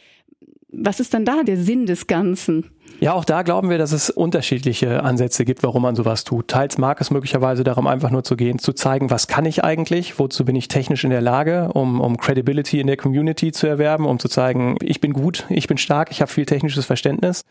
Was 0.77 1.01
ist 1.01 1.15
dann 1.15 1.25
da 1.25 1.43
der 1.43 1.57
Sinn 1.57 1.87
des 1.87 2.07
Ganzen? 2.07 2.71
Ja, 3.01 3.13
auch 3.13 3.25
da 3.25 3.43
glauben 3.43 3.71
wir, 3.71 3.79
dass 3.79 3.93
es 3.93 4.09
unterschiedliche 4.09 5.03
Ansätze 5.03 5.45
gibt, 5.45 5.63
warum 5.63 5.83
man 5.83 5.97
sowas 5.97 6.25
tut. 6.25 6.49
Teils 6.49 6.79
mag 6.79 7.01
es 7.01 7.11
möglicherweise 7.11 7.65
darum, 7.65 7.87
einfach 7.87 8.11
nur 8.11 8.25
zu 8.25 8.37
gehen, 8.37 8.59
zu 8.59 8.73
zeigen, 8.73 9.11
was 9.11 9.27
kann 9.27 9.47
ich 9.47 9.65
eigentlich, 9.65 10.19
wozu 10.19 10.45
bin 10.45 10.57
ich 10.57 10.69
technisch 10.69 11.05
in 11.05 11.11
der 11.11 11.21
Lage, 11.21 11.71
um, 11.75 12.01
um 12.01 12.17
Credibility 12.17 12.81
in 12.81 12.87
der 12.87 12.97
Community 12.97 13.53
zu 13.53 13.67
erwerben, 13.67 14.07
um 14.07 14.19
zu 14.19 14.29
zeigen, 14.29 14.77
ich 14.81 15.01
bin 15.01 15.13
gut, 15.13 15.45
ich 15.49 15.67
bin 15.67 15.77
stark, 15.77 16.11
ich 16.11 16.21
habe 16.21 16.31
viel 16.31 16.47
technisches 16.47 16.87
Verständnis. 16.87 17.45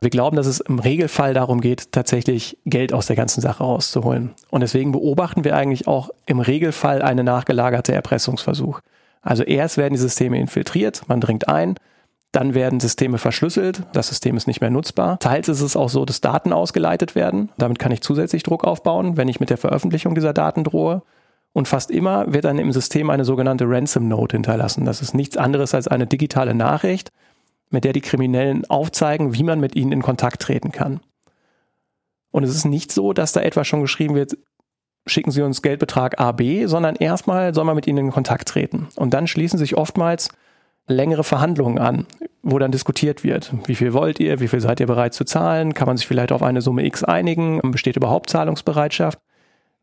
Wir 0.00 0.10
glauben, 0.10 0.36
dass 0.36 0.46
es 0.46 0.60
im 0.60 0.78
Regelfall 0.78 1.34
darum 1.34 1.60
geht, 1.60 1.90
tatsächlich 1.90 2.58
Geld 2.66 2.92
aus 2.92 3.06
der 3.06 3.16
ganzen 3.16 3.40
Sache 3.40 3.64
rauszuholen. 3.64 4.30
Und 4.50 4.60
deswegen 4.60 4.92
beobachten 4.92 5.42
wir 5.42 5.56
eigentlich 5.56 5.88
auch 5.88 6.10
im 6.26 6.38
Regelfall 6.38 7.02
eine 7.02 7.24
nachgelagerte 7.24 7.92
Erpressungsversuch. 7.92 8.80
Also 9.22 9.42
erst 9.42 9.76
werden 9.76 9.94
die 9.94 10.00
Systeme 10.00 10.38
infiltriert, 10.38 11.02
man 11.08 11.20
dringt 11.20 11.48
ein, 11.48 11.74
dann 12.32 12.54
werden 12.54 12.78
Systeme 12.78 13.18
verschlüsselt, 13.18 13.84
das 13.92 14.08
System 14.08 14.36
ist 14.36 14.46
nicht 14.46 14.60
mehr 14.60 14.70
nutzbar. 14.70 15.18
Teils 15.18 15.48
ist 15.48 15.62
es 15.62 15.76
auch 15.76 15.88
so, 15.88 16.04
dass 16.04 16.20
Daten 16.20 16.52
ausgeleitet 16.52 17.14
werden. 17.14 17.50
Damit 17.56 17.78
kann 17.78 17.92
ich 17.92 18.02
zusätzlich 18.02 18.42
Druck 18.42 18.64
aufbauen, 18.64 19.16
wenn 19.16 19.28
ich 19.28 19.40
mit 19.40 19.48
der 19.48 19.56
Veröffentlichung 19.56 20.14
dieser 20.14 20.34
Daten 20.34 20.62
drohe. 20.62 21.02
Und 21.54 21.68
fast 21.68 21.90
immer 21.90 22.32
wird 22.32 22.44
dann 22.44 22.58
im 22.58 22.72
System 22.72 23.08
eine 23.08 23.24
sogenannte 23.24 23.64
Ransom 23.66 24.08
Note 24.08 24.36
hinterlassen. 24.36 24.84
Das 24.84 25.00
ist 25.00 25.14
nichts 25.14 25.38
anderes 25.38 25.74
als 25.74 25.88
eine 25.88 26.06
digitale 26.06 26.54
Nachricht, 26.54 27.10
mit 27.70 27.84
der 27.84 27.94
die 27.94 28.02
Kriminellen 28.02 28.68
aufzeigen, 28.68 29.32
wie 29.32 29.42
man 29.42 29.58
mit 29.58 29.74
ihnen 29.74 29.92
in 29.92 30.02
Kontakt 30.02 30.42
treten 30.42 30.70
kann. 30.70 31.00
Und 32.30 32.44
es 32.44 32.54
ist 32.54 32.66
nicht 32.66 32.92
so, 32.92 33.14
dass 33.14 33.32
da 33.32 33.40
etwa 33.40 33.64
schon 33.64 33.80
geschrieben 33.80 34.14
wird, 34.14 34.36
schicken 35.06 35.30
Sie 35.30 35.40
uns 35.40 35.62
Geldbetrag 35.62 36.20
AB, 36.20 36.66
sondern 36.66 36.94
erstmal 36.96 37.54
soll 37.54 37.64
man 37.64 37.74
mit 37.76 37.86
ihnen 37.86 38.06
in 38.06 38.12
Kontakt 38.12 38.48
treten. 38.48 38.88
Und 38.96 39.14
dann 39.14 39.26
schließen 39.26 39.58
sich 39.58 39.76
oftmals 39.76 40.28
längere 40.88 41.24
Verhandlungen 41.24 41.78
an, 41.78 42.06
wo 42.42 42.58
dann 42.58 42.72
diskutiert 42.72 43.24
wird. 43.24 43.52
Wie 43.66 43.74
viel 43.74 43.92
wollt 43.92 44.20
ihr? 44.20 44.40
Wie 44.40 44.48
viel 44.48 44.60
seid 44.60 44.80
ihr 44.80 44.86
bereit 44.86 45.14
zu 45.14 45.24
zahlen? 45.24 45.74
Kann 45.74 45.86
man 45.86 45.96
sich 45.96 46.06
vielleicht 46.06 46.32
auf 46.32 46.42
eine 46.42 46.62
Summe 46.62 46.84
X 46.84 47.04
einigen? 47.04 47.60
Besteht 47.70 47.96
überhaupt 47.96 48.30
Zahlungsbereitschaft? 48.30 49.18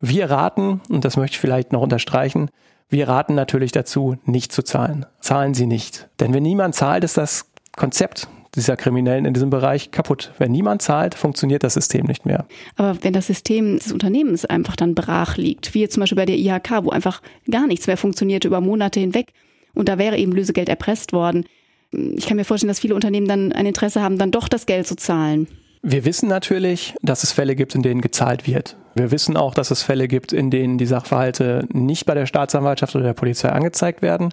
Wir 0.00 0.30
raten, 0.30 0.82
und 0.88 1.04
das 1.04 1.16
möchte 1.16 1.34
ich 1.34 1.40
vielleicht 1.40 1.72
noch 1.72 1.80
unterstreichen, 1.80 2.50
wir 2.88 3.08
raten 3.08 3.34
natürlich 3.34 3.72
dazu, 3.72 4.16
nicht 4.24 4.52
zu 4.52 4.62
zahlen. 4.62 5.06
Zahlen 5.20 5.54
Sie 5.54 5.66
nicht. 5.66 6.08
Denn 6.20 6.34
wenn 6.34 6.42
niemand 6.42 6.74
zahlt, 6.74 7.02
ist 7.02 7.16
das 7.16 7.50
Konzept 7.76 8.28
dieser 8.54 8.76
Kriminellen 8.76 9.24
in 9.24 9.34
diesem 9.34 9.50
Bereich 9.50 9.90
kaputt. 9.90 10.32
Wenn 10.38 10.52
niemand 10.52 10.82
zahlt, 10.82 11.14
funktioniert 11.14 11.62
das 11.62 11.74
System 11.74 12.06
nicht 12.06 12.24
mehr. 12.24 12.46
Aber 12.76 13.02
wenn 13.02 13.12
das 13.12 13.26
System 13.26 13.78
des 13.78 13.92
Unternehmens 13.92 14.44
einfach 14.44 14.76
dann 14.76 14.94
brach 14.94 15.36
liegt, 15.36 15.74
wie 15.74 15.88
zum 15.88 16.00
Beispiel 16.00 16.16
bei 16.16 16.26
der 16.26 16.38
IHK, 16.38 16.84
wo 16.84 16.90
einfach 16.90 17.20
gar 17.50 17.66
nichts 17.66 17.86
mehr 17.86 17.96
funktioniert 17.96 18.44
über 18.44 18.60
Monate 18.60 19.00
hinweg, 19.00 19.32
und 19.76 19.88
da 19.88 19.98
wäre 19.98 20.16
eben 20.16 20.32
Lösegeld 20.32 20.68
erpresst 20.68 21.12
worden. 21.12 21.44
Ich 21.92 22.26
kann 22.26 22.36
mir 22.36 22.44
vorstellen, 22.44 22.68
dass 22.68 22.80
viele 22.80 22.94
Unternehmen 22.94 23.28
dann 23.28 23.52
ein 23.52 23.66
Interesse 23.66 24.02
haben, 24.02 24.18
dann 24.18 24.32
doch 24.32 24.48
das 24.48 24.66
Geld 24.66 24.86
zu 24.86 24.96
zahlen. 24.96 25.46
Wir 25.82 26.04
wissen 26.04 26.28
natürlich, 26.28 26.94
dass 27.02 27.22
es 27.22 27.30
Fälle 27.30 27.54
gibt, 27.54 27.74
in 27.74 27.82
denen 27.82 28.00
gezahlt 28.00 28.46
wird. 28.46 28.76
Wir 28.96 29.10
wissen 29.10 29.36
auch, 29.36 29.54
dass 29.54 29.70
es 29.70 29.82
Fälle 29.82 30.08
gibt, 30.08 30.32
in 30.32 30.50
denen 30.50 30.78
die 30.78 30.86
Sachverhalte 30.86 31.68
nicht 31.72 32.06
bei 32.06 32.14
der 32.14 32.26
Staatsanwaltschaft 32.26 32.96
oder 32.96 33.04
der 33.04 33.12
Polizei 33.12 33.50
angezeigt 33.50 34.02
werden. 34.02 34.30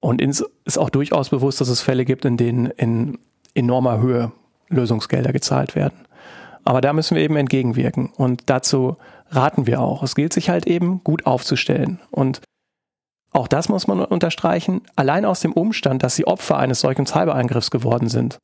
Und 0.00 0.22
uns 0.22 0.44
ist 0.64 0.78
auch 0.78 0.90
durchaus 0.90 1.30
bewusst, 1.30 1.60
dass 1.60 1.68
es 1.68 1.80
Fälle 1.80 2.04
gibt, 2.04 2.24
in 2.24 2.36
denen 2.36 2.66
in 2.66 3.18
enormer 3.54 4.00
Höhe 4.00 4.30
Lösungsgelder 4.68 5.32
gezahlt 5.32 5.74
werden. 5.74 6.06
Aber 6.64 6.80
da 6.80 6.92
müssen 6.92 7.16
wir 7.16 7.22
eben 7.22 7.36
entgegenwirken. 7.36 8.12
Und 8.16 8.42
dazu 8.46 8.96
raten 9.30 9.66
wir 9.66 9.80
auch. 9.80 10.02
Es 10.02 10.14
gilt 10.14 10.32
sich 10.32 10.50
halt 10.50 10.66
eben 10.66 11.00
gut 11.02 11.24
aufzustellen. 11.24 12.00
Und 12.10 12.40
auch 13.36 13.48
das 13.48 13.68
muss 13.68 13.86
man 13.86 14.02
unterstreichen. 14.02 14.80
Allein 14.96 15.26
aus 15.26 15.40
dem 15.40 15.52
Umstand, 15.52 16.02
dass 16.02 16.16
sie 16.16 16.26
Opfer 16.26 16.56
eines 16.56 16.80
solchen 16.80 17.06
Cyberangriffs 17.06 17.70
geworden 17.70 18.08
sind, 18.08 18.38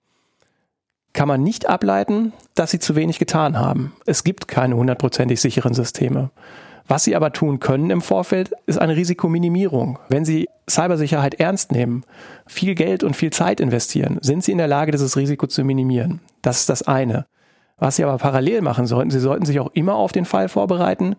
kann 1.14 1.28
man 1.28 1.42
nicht 1.42 1.66
ableiten, 1.68 2.32
dass 2.54 2.70
sie 2.70 2.78
zu 2.78 2.94
wenig 2.94 3.18
getan 3.18 3.58
haben. 3.58 3.94
Es 4.06 4.22
gibt 4.22 4.48
keine 4.48 4.76
hundertprozentig 4.76 5.40
sicheren 5.40 5.72
Systeme. 5.72 6.30
Was 6.88 7.04
sie 7.04 7.16
aber 7.16 7.32
tun 7.32 7.58
können 7.58 7.90
im 7.90 8.02
Vorfeld, 8.02 8.52
ist 8.66 8.78
eine 8.78 8.96
Risikominimierung. 8.96 9.98
Wenn 10.08 10.26
sie 10.26 10.48
Cybersicherheit 10.68 11.34
ernst 11.34 11.72
nehmen, 11.72 12.04
viel 12.46 12.74
Geld 12.74 13.02
und 13.02 13.16
viel 13.16 13.30
Zeit 13.30 13.60
investieren, 13.60 14.18
sind 14.20 14.44
sie 14.44 14.52
in 14.52 14.58
der 14.58 14.68
Lage, 14.68 14.92
dieses 14.92 15.16
Risiko 15.16 15.46
zu 15.46 15.64
minimieren. 15.64 16.20
Das 16.42 16.60
ist 16.60 16.68
das 16.68 16.82
eine. 16.82 17.24
Was 17.78 17.96
sie 17.96 18.04
aber 18.04 18.18
parallel 18.18 18.60
machen 18.60 18.86
sollten, 18.86 19.10
sie 19.10 19.20
sollten 19.20 19.46
sich 19.46 19.58
auch 19.58 19.70
immer 19.72 19.94
auf 19.94 20.12
den 20.12 20.24
Fall 20.26 20.48
vorbereiten, 20.48 21.16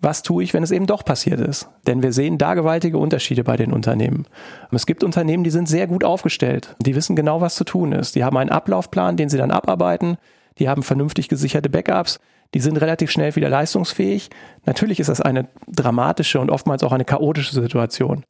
was 0.00 0.22
tue 0.22 0.44
ich, 0.44 0.52
wenn 0.52 0.62
es 0.62 0.70
eben 0.70 0.86
doch 0.86 1.04
passiert 1.04 1.40
ist? 1.40 1.68
Denn 1.86 2.02
wir 2.02 2.12
sehen 2.12 2.38
da 2.38 2.54
gewaltige 2.54 2.98
Unterschiede 2.98 3.44
bei 3.44 3.56
den 3.56 3.72
Unternehmen. 3.72 4.26
Es 4.70 4.86
gibt 4.86 5.02
Unternehmen, 5.02 5.42
die 5.42 5.50
sind 5.50 5.68
sehr 5.68 5.86
gut 5.86 6.04
aufgestellt. 6.04 6.76
Die 6.80 6.94
wissen 6.94 7.16
genau, 7.16 7.40
was 7.40 7.54
zu 7.54 7.64
tun 7.64 7.92
ist. 7.92 8.14
Die 8.14 8.22
haben 8.22 8.36
einen 8.36 8.50
Ablaufplan, 8.50 9.16
den 9.16 9.28
sie 9.28 9.38
dann 9.38 9.50
abarbeiten. 9.50 10.18
Die 10.58 10.68
haben 10.68 10.82
vernünftig 10.82 11.28
gesicherte 11.28 11.70
Backups. 11.70 12.20
Die 12.54 12.60
sind 12.60 12.76
relativ 12.76 13.10
schnell 13.10 13.34
wieder 13.36 13.48
leistungsfähig. 13.48 14.30
Natürlich 14.66 15.00
ist 15.00 15.08
das 15.08 15.20
eine 15.20 15.48
dramatische 15.66 16.40
und 16.40 16.50
oftmals 16.50 16.82
auch 16.82 16.92
eine 16.92 17.04
chaotische 17.04 17.54
Situation. 17.54 18.24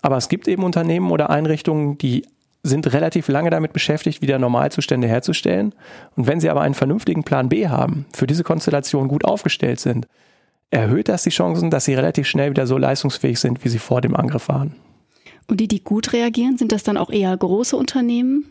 Aber 0.00 0.16
es 0.16 0.28
gibt 0.28 0.48
eben 0.48 0.64
Unternehmen 0.64 1.10
oder 1.10 1.30
Einrichtungen, 1.30 1.98
die 1.98 2.26
sind 2.62 2.92
relativ 2.92 3.28
lange 3.28 3.50
damit 3.50 3.72
beschäftigt, 3.72 4.22
wieder 4.22 4.38
Normalzustände 4.38 5.08
herzustellen. 5.08 5.74
Und 6.16 6.26
wenn 6.26 6.40
sie 6.40 6.48
aber 6.48 6.62
einen 6.62 6.74
vernünftigen 6.74 7.24
Plan 7.24 7.48
B 7.48 7.68
haben, 7.68 8.06
für 8.14 8.26
diese 8.26 8.44
Konstellation 8.44 9.08
gut 9.08 9.24
aufgestellt 9.24 9.80
sind, 9.80 10.06
erhöht 10.72 11.08
das 11.08 11.22
die 11.22 11.30
Chancen, 11.30 11.70
dass 11.70 11.84
sie 11.84 11.94
relativ 11.94 12.26
schnell 12.26 12.50
wieder 12.50 12.66
so 12.66 12.78
leistungsfähig 12.78 13.38
sind, 13.38 13.64
wie 13.64 13.68
sie 13.68 13.78
vor 13.78 14.00
dem 14.00 14.16
Angriff 14.16 14.48
waren. 14.48 14.74
Und 15.48 15.60
die, 15.60 15.68
die 15.68 15.84
gut 15.84 16.12
reagieren, 16.12 16.56
sind 16.56 16.72
das 16.72 16.82
dann 16.82 16.96
auch 16.96 17.10
eher 17.10 17.36
große 17.36 17.76
Unternehmen? 17.76 18.46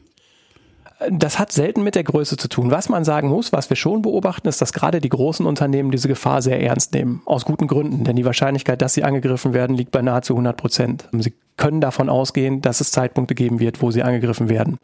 Das 1.09 1.39
hat 1.39 1.51
selten 1.51 1.81
mit 1.81 1.95
der 1.95 2.03
Größe 2.03 2.37
zu 2.37 2.47
tun. 2.47 2.69
Was 2.69 2.87
man 2.87 3.03
sagen 3.03 3.27
muss, 3.27 3.51
was 3.51 3.71
wir 3.71 3.75
schon 3.75 4.03
beobachten, 4.03 4.47
ist, 4.47 4.61
dass 4.61 4.71
gerade 4.71 5.01
die 5.01 5.09
großen 5.09 5.47
Unternehmen 5.47 5.89
diese 5.89 6.07
Gefahr 6.07 6.43
sehr 6.43 6.61
ernst 6.61 6.93
nehmen. 6.93 7.23
Aus 7.25 7.43
guten 7.43 7.65
Gründen. 7.65 8.03
Denn 8.03 8.15
die 8.15 8.25
Wahrscheinlichkeit, 8.25 8.83
dass 8.83 8.93
sie 8.93 9.03
angegriffen 9.03 9.53
werden, 9.53 9.75
liegt 9.75 9.89
bei 9.89 10.03
nahezu 10.03 10.33
100 10.33 10.55
Prozent. 10.55 11.09
Sie 11.11 11.33
können 11.57 11.81
davon 11.81 12.07
ausgehen, 12.07 12.61
dass 12.61 12.81
es 12.81 12.91
Zeitpunkte 12.91 13.33
geben 13.33 13.59
wird, 13.59 13.81
wo 13.81 13.89
sie 13.89 14.03
angegriffen 14.03 14.47
werden. 14.47 14.77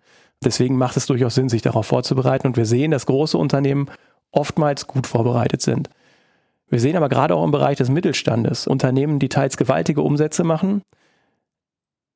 Deswegen 0.43 0.75
macht 0.75 0.97
es 0.97 1.05
durchaus 1.05 1.35
Sinn, 1.35 1.49
sich 1.49 1.61
darauf 1.61 1.85
vorzubereiten. 1.85 2.47
Und 2.47 2.57
wir 2.57 2.65
sehen, 2.65 2.89
dass 2.89 3.05
große 3.05 3.37
Unternehmen 3.37 3.87
oftmals 4.31 4.87
gut 4.87 5.05
vorbereitet 5.05 5.61
sind. 5.61 5.89
Wir 6.69 6.79
sehen 6.79 6.97
aber 6.97 7.09
gerade 7.09 7.35
auch 7.35 7.43
im 7.43 7.51
Bereich 7.51 7.77
des 7.77 7.89
Mittelstandes 7.89 8.67
Unternehmen, 8.67 9.19
die 9.19 9.29
teils 9.29 9.57
gewaltige 9.57 10.01
Umsätze 10.01 10.43
machen, 10.43 10.81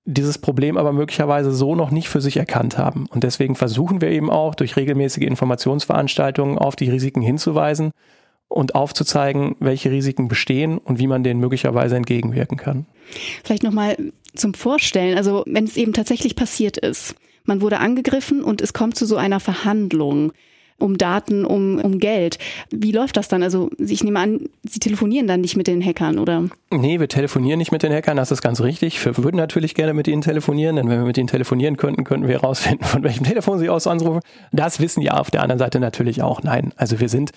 dieses 0.05 0.39
Problem 0.39 0.77
aber 0.77 0.91
möglicherweise 0.93 1.51
so 1.51 1.75
noch 1.75 1.91
nicht 1.91 2.09
für 2.09 2.21
sich 2.21 2.37
erkannt 2.37 2.77
haben. 2.77 3.05
Und 3.07 3.23
deswegen 3.23 3.55
versuchen 3.55 4.01
wir 4.01 4.09
eben 4.09 4.29
auch 4.29 4.55
durch 4.55 4.75
regelmäßige 4.75 5.23
Informationsveranstaltungen 5.23 6.57
auf 6.57 6.75
die 6.75 6.89
Risiken 6.89 7.21
hinzuweisen 7.21 7.91
und 8.47 8.75
aufzuzeigen, 8.75 9.55
welche 9.59 9.91
Risiken 9.91 10.27
bestehen 10.27 10.77
und 10.77 10.99
wie 10.99 11.07
man 11.07 11.23
denen 11.23 11.39
möglicherweise 11.39 11.95
entgegenwirken 11.95 12.57
kann. 12.57 12.85
Vielleicht 13.43 13.63
nochmal 13.63 13.95
zum 14.35 14.53
Vorstellen, 14.53 15.17
also 15.17 15.43
wenn 15.45 15.63
es 15.63 15.77
eben 15.77 15.93
tatsächlich 15.93 16.35
passiert 16.35 16.77
ist, 16.77 17.15
man 17.45 17.61
wurde 17.61 17.79
angegriffen 17.79 18.43
und 18.43 18.61
es 18.61 18.73
kommt 18.73 18.95
zu 18.95 19.05
so 19.05 19.15
einer 19.15 19.39
Verhandlung 19.39 20.33
um 20.81 20.97
Daten, 20.97 21.45
um, 21.45 21.79
um 21.79 21.99
Geld. 21.99 22.37
Wie 22.69 22.91
läuft 22.91 23.17
das 23.17 23.27
dann? 23.27 23.43
Also 23.43 23.69
ich 23.77 24.03
nehme 24.03 24.19
an, 24.19 24.49
Sie 24.63 24.79
telefonieren 24.79 25.27
dann 25.27 25.41
nicht 25.41 25.57
mit 25.57 25.67
den 25.67 25.83
Hackern, 25.83 26.19
oder? 26.19 26.45
Nee, 26.71 26.99
wir 26.99 27.07
telefonieren 27.07 27.57
nicht 27.57 27.71
mit 27.71 27.83
den 27.83 27.91
Hackern, 27.93 28.17
das 28.17 28.31
ist 28.31 28.41
ganz 28.41 28.61
richtig. 28.61 29.03
Wir 29.03 29.17
würden 29.17 29.37
natürlich 29.37 29.75
gerne 29.75 29.93
mit 29.93 30.07
ihnen 30.07 30.21
telefonieren, 30.21 30.75
denn 30.75 30.89
wenn 30.89 30.99
wir 30.99 31.05
mit 31.05 31.17
ihnen 31.17 31.27
telefonieren 31.27 31.77
könnten, 31.77 32.03
könnten 32.03 32.27
wir 32.27 32.35
herausfinden, 32.35 32.83
von 32.85 33.03
welchem 33.03 33.23
Telefon 33.23 33.59
sie 33.59 33.69
aus 33.69 33.87
anrufen. 33.87 34.21
Das 34.51 34.79
wissen 34.79 35.01
ja 35.01 35.13
auf 35.13 35.31
der 35.31 35.43
anderen 35.43 35.59
Seite 35.59 35.79
natürlich 35.79 36.21
auch. 36.21 36.43
Nein, 36.43 36.73
also 36.77 36.99
wir 36.99 37.09
sind 37.09 37.31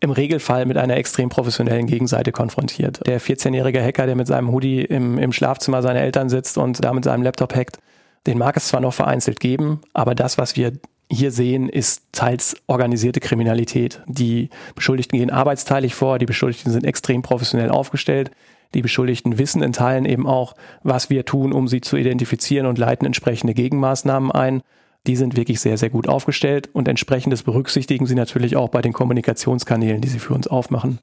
im 0.00 0.10
Regelfall 0.10 0.66
mit 0.66 0.76
einer 0.76 0.96
extrem 0.96 1.28
professionellen 1.28 1.86
Gegenseite 1.86 2.32
konfrontiert. 2.32 3.00
Der 3.06 3.20
14-jährige 3.20 3.82
Hacker, 3.82 4.06
der 4.06 4.14
mit 4.14 4.26
seinem 4.26 4.52
Hoodie 4.52 4.82
im, 4.82 5.18
im 5.18 5.32
Schlafzimmer 5.32 5.82
seiner 5.82 6.00
Eltern 6.00 6.28
sitzt 6.28 6.58
und 6.58 6.84
da 6.84 6.92
mit 6.92 7.04
seinem 7.04 7.22
Laptop 7.22 7.54
hackt, 7.54 7.78
den 8.26 8.38
mag 8.38 8.56
es 8.56 8.68
zwar 8.68 8.80
noch 8.80 8.92
vereinzelt 8.92 9.40
geben, 9.40 9.80
aber 9.94 10.14
das, 10.14 10.36
was 10.36 10.56
wir 10.56 10.72
hier 11.10 11.30
sehen, 11.30 11.68
ist 11.68 12.02
teils 12.12 12.56
organisierte 12.66 13.20
Kriminalität. 13.20 14.02
Die 14.06 14.50
Beschuldigten 14.74 15.18
gehen 15.18 15.30
arbeitsteilig 15.30 15.94
vor, 15.94 16.18
die 16.18 16.26
Beschuldigten 16.26 16.72
sind 16.72 16.84
extrem 16.84 17.22
professionell 17.22 17.70
aufgestellt. 17.70 18.30
Die 18.74 18.82
Beschuldigten 18.82 19.38
wissen 19.38 19.62
in 19.62 19.72
Teilen 19.72 20.04
eben 20.04 20.26
auch, 20.26 20.54
was 20.82 21.08
wir 21.08 21.24
tun, 21.24 21.52
um 21.52 21.68
sie 21.68 21.80
zu 21.80 21.96
identifizieren 21.96 22.66
und 22.66 22.78
leiten 22.78 23.06
entsprechende 23.06 23.54
Gegenmaßnahmen 23.54 24.32
ein. 24.32 24.62
Die 25.06 25.16
sind 25.16 25.36
wirklich 25.36 25.60
sehr, 25.60 25.78
sehr 25.78 25.90
gut 25.90 26.08
aufgestellt 26.08 26.68
und 26.72 26.88
entsprechendes 26.88 27.44
berücksichtigen 27.44 28.06
sie 28.06 28.16
natürlich 28.16 28.56
auch 28.56 28.68
bei 28.68 28.82
den 28.82 28.92
Kommunikationskanälen, 28.92 30.00
die 30.00 30.08
sie 30.08 30.18
für 30.18 30.34
uns 30.34 30.48
aufmachen. 30.48 30.98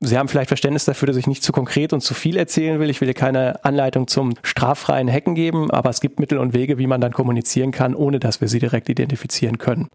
Sie 0.00 0.18
haben 0.18 0.28
vielleicht 0.28 0.48
Verständnis 0.48 0.84
dafür, 0.84 1.06
dass 1.06 1.16
ich 1.16 1.26
nicht 1.26 1.42
zu 1.42 1.52
konkret 1.52 1.92
und 1.92 2.02
zu 2.02 2.14
viel 2.14 2.36
erzählen 2.36 2.78
will. 2.78 2.90
Ich 2.90 3.00
will 3.00 3.08
hier 3.08 3.14
keine 3.14 3.64
Anleitung 3.64 4.06
zum 4.06 4.34
straffreien 4.42 5.10
Hacken 5.10 5.34
geben, 5.34 5.70
aber 5.70 5.90
es 5.90 6.00
gibt 6.00 6.20
Mittel 6.20 6.38
und 6.38 6.52
Wege, 6.52 6.78
wie 6.78 6.86
man 6.86 7.00
dann 7.00 7.12
kommunizieren 7.12 7.70
kann, 7.70 7.94
ohne 7.94 8.18
dass 8.18 8.40
wir 8.40 8.48
sie 8.48 8.58
direkt 8.58 8.88
identifizieren 8.88 9.58
können. 9.58 9.88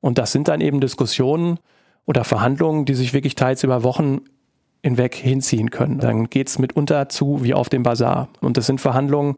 Und 0.00 0.18
das 0.18 0.32
sind 0.32 0.48
dann 0.48 0.60
eben 0.60 0.80
Diskussionen 0.80 1.58
oder 2.04 2.24
Verhandlungen, 2.24 2.84
die 2.84 2.94
sich 2.94 3.14
wirklich 3.14 3.36
teils 3.36 3.64
über 3.64 3.82
Wochen 3.82 4.20
hinweg 4.82 5.14
hinziehen 5.14 5.70
können. 5.70 5.98
Dann 5.98 6.28
geht's 6.28 6.58
mitunter 6.58 7.08
zu 7.08 7.42
wie 7.42 7.54
auf 7.54 7.70
dem 7.70 7.84
Bazar. 7.84 8.28
Und 8.42 8.58
das 8.58 8.66
sind 8.66 8.82
Verhandlungen, 8.82 9.36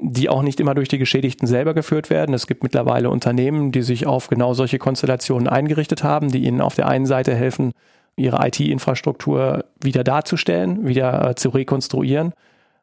die 0.00 0.28
auch 0.28 0.42
nicht 0.42 0.58
immer 0.58 0.74
durch 0.74 0.88
die 0.88 0.98
Geschädigten 0.98 1.46
selber 1.46 1.74
geführt 1.74 2.10
werden. 2.10 2.34
Es 2.34 2.48
gibt 2.48 2.64
mittlerweile 2.64 3.10
Unternehmen, 3.10 3.70
die 3.70 3.82
sich 3.82 4.06
auf 4.06 4.28
genau 4.28 4.54
solche 4.54 4.78
Konstellationen 4.78 5.46
eingerichtet 5.46 6.02
haben, 6.02 6.32
die 6.32 6.44
ihnen 6.44 6.60
auf 6.60 6.74
der 6.74 6.88
einen 6.88 7.06
Seite 7.06 7.34
helfen, 7.34 7.72
ihre 8.18 8.46
IT-Infrastruktur 8.46 9.64
wieder 9.82 10.04
darzustellen, 10.04 10.86
wieder 10.86 11.30
äh, 11.30 11.34
zu 11.34 11.50
rekonstruieren. 11.50 12.32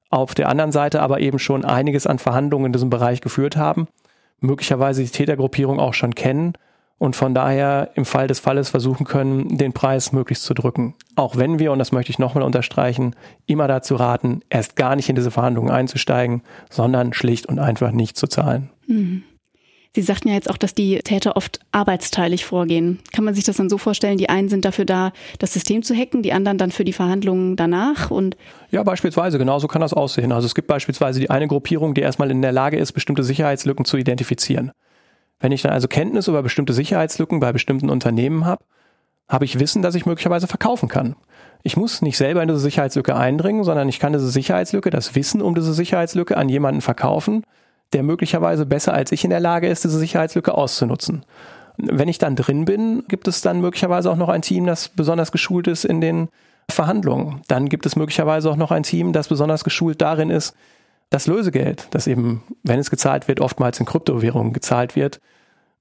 Auf 0.10 0.36
der 0.36 0.50
anderen 0.50 0.72
Seite 0.72 1.02
aber 1.02 1.20
eben 1.20 1.40
schon 1.40 1.66
einiges 1.66 2.08
an 2.08 2.20
Verhandlungen 2.20 2.68
in 2.68 2.74
diesem 2.74 2.90
Bereich 2.90 3.22
geführt 3.22 3.58
haben, 3.58 3.88
möglicherweise 4.40 5.04
die 5.04 5.10
Tätergruppierung 5.10 5.80
auch 5.80 5.94
schon 5.94 6.16
kennen 6.16 6.54
und 6.98 7.16
von 7.16 7.34
daher 7.34 7.92
im 7.96 8.06
Fall 8.06 8.28
des 8.28 8.40
Falles 8.40 8.70
versuchen 8.70 9.06
können, 9.06 9.58
den 9.58 9.74
Preis 9.74 10.14
möglichst 10.14 10.44
zu 10.44 10.54
drücken. 10.54 10.96
Auch 11.16 11.36
wenn 11.36 11.60
wir, 11.60 11.72
und 11.72 11.80
das 11.80 11.92
möchte 11.92 12.12
ich 12.12 12.20
nochmal 12.20 12.44
unterstreichen, 12.44 13.16
immer 13.46 13.68
dazu 13.68 13.96
raten, 13.96 14.42
erst 14.50 14.76
gar 14.76 14.96
nicht 14.96 15.10
in 15.10 15.16
diese 15.16 15.32
Verhandlungen 15.32 15.72
einzusteigen, 15.72 16.42
sondern 16.70 17.14
schlicht 17.14 17.48
und 17.48 17.60
einfach 17.60 17.92
nicht 17.92 18.16
zu 18.16 18.28
zahlen. 18.28 18.70
Mhm. 18.88 19.24
Sie 19.96 20.02
sagten 20.02 20.28
ja 20.28 20.34
jetzt 20.34 20.50
auch, 20.50 20.58
dass 20.58 20.76
die 20.76 21.00
Täter 21.00 21.38
oft 21.38 21.62
arbeitsteilig 21.72 22.44
vorgehen. 22.44 23.00
Kann 23.14 23.24
man 23.24 23.34
sich 23.34 23.46
das 23.46 23.56
dann 23.56 23.70
so 23.70 23.78
vorstellen, 23.78 24.18
die 24.18 24.28
einen 24.28 24.50
sind 24.50 24.66
dafür 24.66 24.84
da, 24.84 25.14
das 25.40 25.54
System 25.54 25.84
zu 25.84 25.96
hacken, 25.96 26.22
die 26.22 26.34
anderen 26.34 26.58
dann 26.58 26.72
für 26.72 26.84
die 26.84 26.92
Verhandlungen 26.92 27.56
danach 27.56 28.12
und 28.12 28.36
Ja, 28.72 28.84
beispielsweise, 28.84 29.38
genauso 29.38 29.70
kann 29.70 29.80
das 29.80 29.94
aussehen. 29.94 30.34
Also 30.34 30.48
es 30.48 30.54
gibt 30.54 30.68
beispielsweise 30.68 31.22
die 31.22 31.30
eine 31.30 31.48
Gruppierung, 31.48 31.94
die 31.94 32.02
erstmal 32.02 32.30
in 32.30 32.42
der 32.42 32.52
Lage 32.52 32.78
ist, 32.78 32.92
bestimmte 32.92 33.24
Sicherheitslücken 33.24 33.86
zu 33.86 33.96
identifizieren. 33.96 34.74
Wenn 35.40 35.54
ich 35.54 35.62
dann 35.62 35.72
also 35.72 35.88
Kenntnis 35.88 36.28
über 36.28 36.44
bestimmte 36.44 36.74
Sicherheitslücken 36.74 37.40
bei 37.40 37.54
bestimmten 37.54 37.90
Unternehmen 37.90 38.44
habe, 38.44 38.66
habe 39.30 39.46
ich 39.46 39.60
Wissen, 39.60 39.82
das 39.82 39.96
ich 39.96 40.06
möglicherweise 40.06 40.48
verkaufen 40.48 40.90
kann. 40.90 41.16
Ich 41.64 41.78
muss 41.78 42.02
nicht 42.02 42.18
selber 42.18 42.42
in 42.42 42.50
diese 42.50 42.60
Sicherheitslücke 42.60 43.16
eindringen, 43.16 43.64
sondern 43.64 43.88
ich 43.88 44.00
kann 44.00 44.12
diese 44.12 44.30
Sicherheitslücke, 44.30 44.90
das 44.90 45.16
Wissen 45.16 45.42
um 45.42 45.56
diese 45.56 45.74
Sicherheitslücke 45.74 46.36
an 46.36 46.50
jemanden 46.50 46.82
verkaufen, 46.82 47.44
der 47.94 48.04
möglicherweise 48.04 48.66
besser 48.66 48.94
als 48.94 49.12
ich 49.12 49.24
in 49.24 49.30
der 49.30 49.40
Lage 49.40 49.68
ist, 49.68 49.84
diese 49.84 50.00
Sicherheitslücke 50.00 50.54
auszunutzen. 50.54 51.26
Wenn 51.78 52.08
ich 52.08 52.18
dann 52.18 52.36
drin 52.36 52.66
bin, 52.66 53.04
gibt 53.08 53.28
es 53.28 53.42
dann 53.42 53.62
möglicherweise 53.62 54.10
auch 54.10 54.16
noch 54.16 54.30
ein 54.30 54.42
Team, 54.42 54.66
das 54.66 54.90
besonders 54.90 55.32
geschult 55.32 55.68
ist 55.68 55.86
in 55.86 56.02
den 56.02 56.30
Verhandlungen. 56.70 57.42
Dann 57.48 57.70
gibt 57.70 57.86
es 57.86 57.96
möglicherweise 57.96 58.50
auch 58.50 58.56
noch 58.56 58.72
ein 58.72 58.84
Team, 58.84 59.14
das 59.14 59.28
besonders 59.28 59.64
geschult 59.64 60.02
darin 60.02 60.30
ist, 60.30 60.56
das 61.10 61.28
Lösegeld, 61.28 61.88
das 61.92 62.08
eben, 62.08 62.44
wenn 62.64 62.80
es 62.80 62.90
gezahlt 62.90 63.28
wird, 63.28 63.40
oftmals 63.40 63.80
in 63.80 63.86
Kryptowährungen 63.86 64.54
gezahlt 64.54 64.96
wird, 64.96 65.20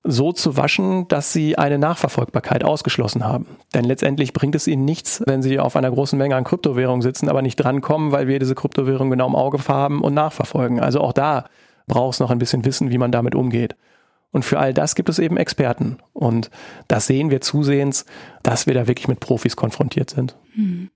so 0.06 0.32
zu 0.32 0.58
waschen, 0.58 1.08
dass 1.08 1.32
sie 1.32 1.56
eine 1.56 1.78
Nachverfolgbarkeit 1.78 2.62
ausgeschlossen 2.62 3.24
haben. 3.24 3.46
Denn 3.72 3.84
letztendlich 3.84 4.34
bringt 4.34 4.54
es 4.54 4.66
ihnen 4.66 4.84
nichts, 4.84 5.22
wenn 5.26 5.42
sie 5.42 5.58
auf 5.58 5.76
einer 5.76 5.90
großen 5.90 6.18
Menge 6.18 6.36
an 6.36 6.44
Kryptowährungen 6.44 7.00
sitzen, 7.00 7.30
aber 7.30 7.40
nicht 7.40 7.56
drankommen, 7.56 8.12
weil 8.12 8.28
wir 8.28 8.38
diese 8.38 8.54
Kryptowährung 8.54 9.10
genau 9.10 9.26
im 9.26 9.34
Auge 9.34 9.58
haben 9.66 10.02
und 10.02 10.12
nachverfolgen. 10.12 10.78
Also 10.78 11.00
auch 11.00 11.14
da 11.14 11.46
brauchst 11.86 12.20
noch 12.20 12.30
ein 12.30 12.38
bisschen 12.38 12.64
Wissen, 12.64 12.90
wie 12.90 12.98
man 12.98 13.12
damit 13.12 13.34
umgeht. 13.34 13.76
Und 14.30 14.44
für 14.44 14.58
all 14.58 14.74
das 14.74 14.94
gibt 14.94 15.08
es 15.08 15.18
eben 15.18 15.36
Experten. 15.36 15.98
Und 16.12 16.50
das 16.88 17.06
sehen 17.06 17.30
wir 17.30 17.40
zusehends, 17.40 18.04
dass 18.42 18.66
wir 18.66 18.74
da 18.74 18.88
wirklich 18.88 19.06
mit 19.06 19.20
Profis 19.20 19.54
konfrontiert 19.54 20.10
sind. 20.10 20.36
Hm. 20.54 20.90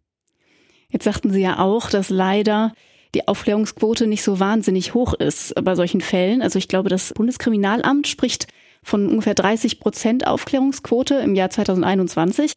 Jetzt 0.88 1.04
sagten 1.04 1.30
Sie 1.30 1.42
ja 1.42 1.58
auch, 1.58 1.90
dass 1.90 2.10
leider 2.10 2.72
die 3.14 3.28
Aufklärungsquote 3.28 4.06
nicht 4.06 4.22
so 4.22 4.40
wahnsinnig 4.40 4.94
hoch 4.94 5.14
ist 5.14 5.54
bei 5.62 5.74
solchen 5.74 6.00
Fällen. 6.00 6.42
Also 6.42 6.58
ich 6.58 6.68
glaube, 6.68 6.88
das 6.88 7.12
Bundeskriminalamt 7.14 8.08
spricht 8.08 8.48
von 8.82 9.08
ungefähr 9.08 9.34
30 9.34 9.80
Prozent 9.80 10.26
Aufklärungsquote 10.26 11.14
im 11.16 11.34
Jahr 11.34 11.50
2021. 11.50 12.54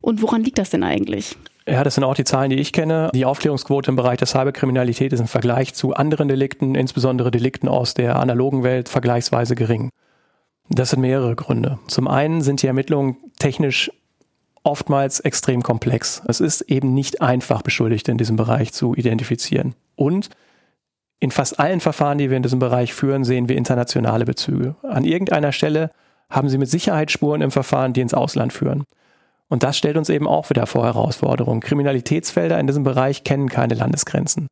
Und 0.00 0.20
woran 0.20 0.42
liegt 0.42 0.58
das 0.58 0.70
denn 0.70 0.82
eigentlich? 0.82 1.36
Ja, 1.66 1.82
das 1.82 1.94
sind 1.94 2.04
auch 2.04 2.14
die 2.14 2.24
Zahlen, 2.24 2.50
die 2.50 2.58
ich 2.58 2.72
kenne. 2.72 3.10
Die 3.14 3.24
Aufklärungsquote 3.24 3.90
im 3.90 3.96
Bereich 3.96 4.18
der 4.18 4.26
Cyberkriminalität 4.26 5.12
ist 5.12 5.20
im 5.20 5.28
Vergleich 5.28 5.74
zu 5.74 5.94
anderen 5.94 6.28
Delikten, 6.28 6.74
insbesondere 6.74 7.30
Delikten 7.30 7.68
aus 7.68 7.94
der 7.94 8.16
analogen 8.16 8.62
Welt, 8.62 8.90
vergleichsweise 8.90 9.54
gering. 9.54 9.90
Das 10.68 10.90
sind 10.90 11.00
mehrere 11.00 11.34
Gründe. 11.36 11.78
Zum 11.88 12.06
einen 12.06 12.42
sind 12.42 12.62
die 12.62 12.66
Ermittlungen 12.66 13.16
technisch 13.38 13.90
oftmals 14.62 15.20
extrem 15.20 15.62
komplex. 15.62 16.22
Es 16.26 16.40
ist 16.40 16.62
eben 16.62 16.94
nicht 16.94 17.22
einfach, 17.22 17.62
Beschuldigte 17.62 18.10
in 18.10 18.18
diesem 18.18 18.36
Bereich 18.36 18.72
zu 18.72 18.94
identifizieren. 18.94 19.74
Und 19.94 20.30
in 21.20 21.30
fast 21.30 21.60
allen 21.60 21.80
Verfahren, 21.80 22.18
die 22.18 22.30
wir 22.30 22.36
in 22.36 22.42
diesem 22.42 22.58
Bereich 22.58 22.92
führen, 22.92 23.24
sehen 23.24 23.48
wir 23.48 23.56
internationale 23.56 24.24
Bezüge. 24.24 24.74
An 24.82 25.04
irgendeiner 25.04 25.52
Stelle 25.52 25.90
haben 26.28 26.48
Sie 26.48 26.58
mit 26.58 26.68
Sicherheit 26.68 27.10
Spuren 27.10 27.42
im 27.42 27.50
Verfahren, 27.50 27.92
die 27.92 28.00
ins 28.00 28.14
Ausland 28.14 28.52
führen. 28.52 28.84
Und 29.48 29.62
das 29.62 29.76
stellt 29.76 29.96
uns 29.96 30.08
eben 30.08 30.26
auch 30.26 30.50
wieder 30.50 30.66
vor 30.66 30.84
Herausforderungen. 30.84 31.60
Kriminalitätsfelder 31.60 32.58
in 32.58 32.66
diesem 32.66 32.82
Bereich 32.82 33.24
kennen 33.24 33.48
keine 33.48 33.74
Landesgrenzen. 33.74 34.48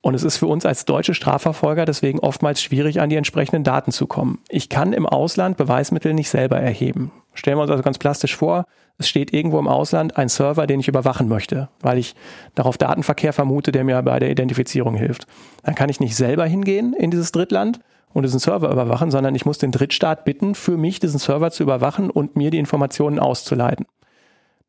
Und 0.00 0.14
es 0.14 0.22
ist 0.22 0.36
für 0.36 0.46
uns 0.46 0.64
als 0.64 0.84
deutsche 0.84 1.14
Strafverfolger 1.14 1.84
deswegen 1.84 2.20
oftmals 2.20 2.62
schwierig, 2.62 3.00
an 3.00 3.10
die 3.10 3.16
entsprechenden 3.16 3.64
Daten 3.64 3.90
zu 3.90 4.06
kommen. 4.06 4.38
Ich 4.48 4.68
kann 4.68 4.92
im 4.92 5.06
Ausland 5.06 5.56
Beweismittel 5.56 6.14
nicht 6.14 6.30
selber 6.30 6.58
erheben. 6.58 7.10
Stellen 7.34 7.58
wir 7.58 7.62
uns 7.62 7.70
also 7.70 7.82
ganz 7.82 7.98
plastisch 7.98 8.36
vor, 8.36 8.64
es 8.96 9.08
steht 9.08 9.32
irgendwo 9.32 9.58
im 9.58 9.68
Ausland 9.68 10.16
ein 10.16 10.28
Server, 10.28 10.66
den 10.66 10.80
ich 10.80 10.88
überwachen 10.88 11.28
möchte, 11.28 11.68
weil 11.80 11.98
ich 11.98 12.14
darauf 12.54 12.78
Datenverkehr 12.78 13.32
vermute, 13.32 13.70
der 13.70 13.84
mir 13.84 14.00
bei 14.02 14.18
der 14.18 14.30
Identifizierung 14.30 14.94
hilft. 14.94 15.26
Dann 15.62 15.74
kann 15.74 15.88
ich 15.88 16.00
nicht 16.00 16.16
selber 16.16 16.46
hingehen 16.46 16.94
in 16.94 17.10
dieses 17.10 17.30
Drittland 17.32 17.80
und 18.12 18.22
diesen 18.22 18.40
Server 18.40 18.70
überwachen, 18.70 19.10
sondern 19.10 19.34
ich 19.34 19.46
muss 19.46 19.58
den 19.58 19.72
Drittstaat 19.72 20.24
bitten, 20.24 20.54
für 20.54 20.76
mich 20.76 21.00
diesen 21.00 21.18
Server 21.18 21.50
zu 21.50 21.62
überwachen 21.62 22.10
und 22.10 22.36
mir 22.36 22.50
die 22.50 22.58
Informationen 22.58 23.18
auszuleiten. 23.18 23.86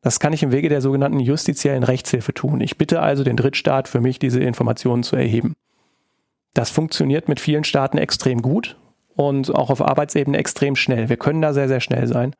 Das 0.02 0.20
kann 0.20 0.32
ich 0.32 0.42
im 0.42 0.52
Wege 0.52 0.68
der 0.68 0.80
sogenannten 0.80 1.20
justiziellen 1.20 1.82
Rechtshilfe 1.82 2.32
tun. 2.32 2.60
Ich 2.60 2.78
bitte 2.78 3.00
also 3.00 3.22
den 3.22 3.36
Drittstaat 3.36 3.88
für 3.88 4.00
mich, 4.00 4.18
diese 4.18 4.40
Informationen 4.40 5.02
zu 5.02 5.16
erheben. 5.16 5.54
Das 6.54 6.70
funktioniert 6.70 7.28
mit 7.28 7.38
vielen 7.38 7.64
Staaten 7.64 7.98
extrem 7.98 8.42
gut 8.42 8.76
und 9.14 9.54
auch 9.54 9.70
auf 9.70 9.82
Arbeitsebene 9.82 10.38
extrem 10.38 10.74
schnell. 10.74 11.08
Wir 11.08 11.16
können 11.16 11.42
da 11.42 11.52
sehr, 11.52 11.68
sehr 11.68 11.80
schnell 11.80 12.06
sein. 12.06 12.34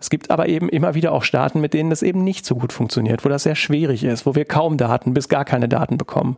Es 0.00 0.10
gibt 0.10 0.30
aber 0.30 0.48
eben 0.48 0.68
immer 0.68 0.94
wieder 0.94 1.12
auch 1.12 1.24
Staaten, 1.24 1.60
mit 1.60 1.74
denen 1.74 1.90
das 1.90 2.02
eben 2.02 2.22
nicht 2.22 2.46
so 2.46 2.56
gut 2.56 2.72
funktioniert, 2.72 3.24
wo 3.24 3.28
das 3.28 3.44
sehr 3.44 3.56
schwierig 3.56 4.04
ist, 4.04 4.26
wo 4.26 4.34
wir 4.34 4.44
kaum 4.44 4.76
Daten 4.76 5.14
bis 5.14 5.28
gar 5.28 5.44
keine 5.44 5.68
Daten 5.68 5.98
bekommen. 5.98 6.36